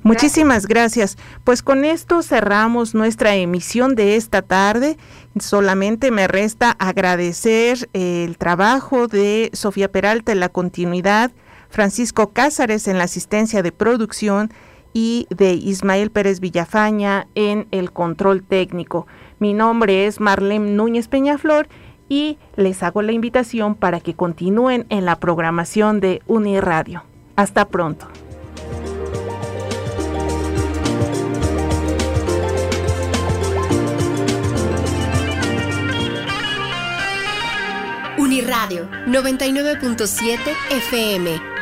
Muchísimas 0.04 0.66
gracias. 0.66 1.18
Pues 1.42 1.62
con 1.62 1.84
esto 1.84 2.22
cerramos 2.22 2.94
nuestra 2.94 3.34
emisión 3.34 3.96
de 3.96 4.14
esta 4.14 4.42
tarde. 4.42 4.96
Solamente 5.40 6.10
me 6.10 6.28
resta 6.28 6.70
agradecer 6.78 7.88
el 7.92 8.38
trabajo 8.38 9.08
de 9.08 9.50
Sofía 9.54 9.90
Peralta 9.90 10.30
en 10.32 10.40
la 10.40 10.48
continuidad, 10.48 11.32
Francisco 11.68 12.32
Cázares 12.32 12.86
en 12.86 12.96
la 12.96 13.04
asistencia 13.04 13.62
de 13.62 13.72
producción 13.72 14.52
y 14.92 15.26
de 15.30 15.52
Ismael 15.52 16.10
Pérez 16.10 16.40
Villafaña 16.40 17.26
en 17.34 17.66
el 17.72 17.92
control 17.92 18.42
técnico. 18.42 19.06
Mi 19.40 19.52
nombre 19.52 20.06
es 20.06 20.20
Marlene 20.20 20.70
Núñez 20.70 21.08
Peñaflor 21.08 21.68
y 22.08 22.38
les 22.56 22.82
hago 22.82 23.02
la 23.02 23.12
invitación 23.12 23.74
para 23.74 24.00
que 24.00 24.14
continúen 24.14 24.86
en 24.88 25.04
la 25.04 25.16
programación 25.16 26.00
de 26.00 26.22
Uniradio. 26.26 27.04
Hasta 27.36 27.68
pronto. 27.68 28.08
Uniradio 38.18 38.88
99.7 39.06 40.38
FM 40.70 41.58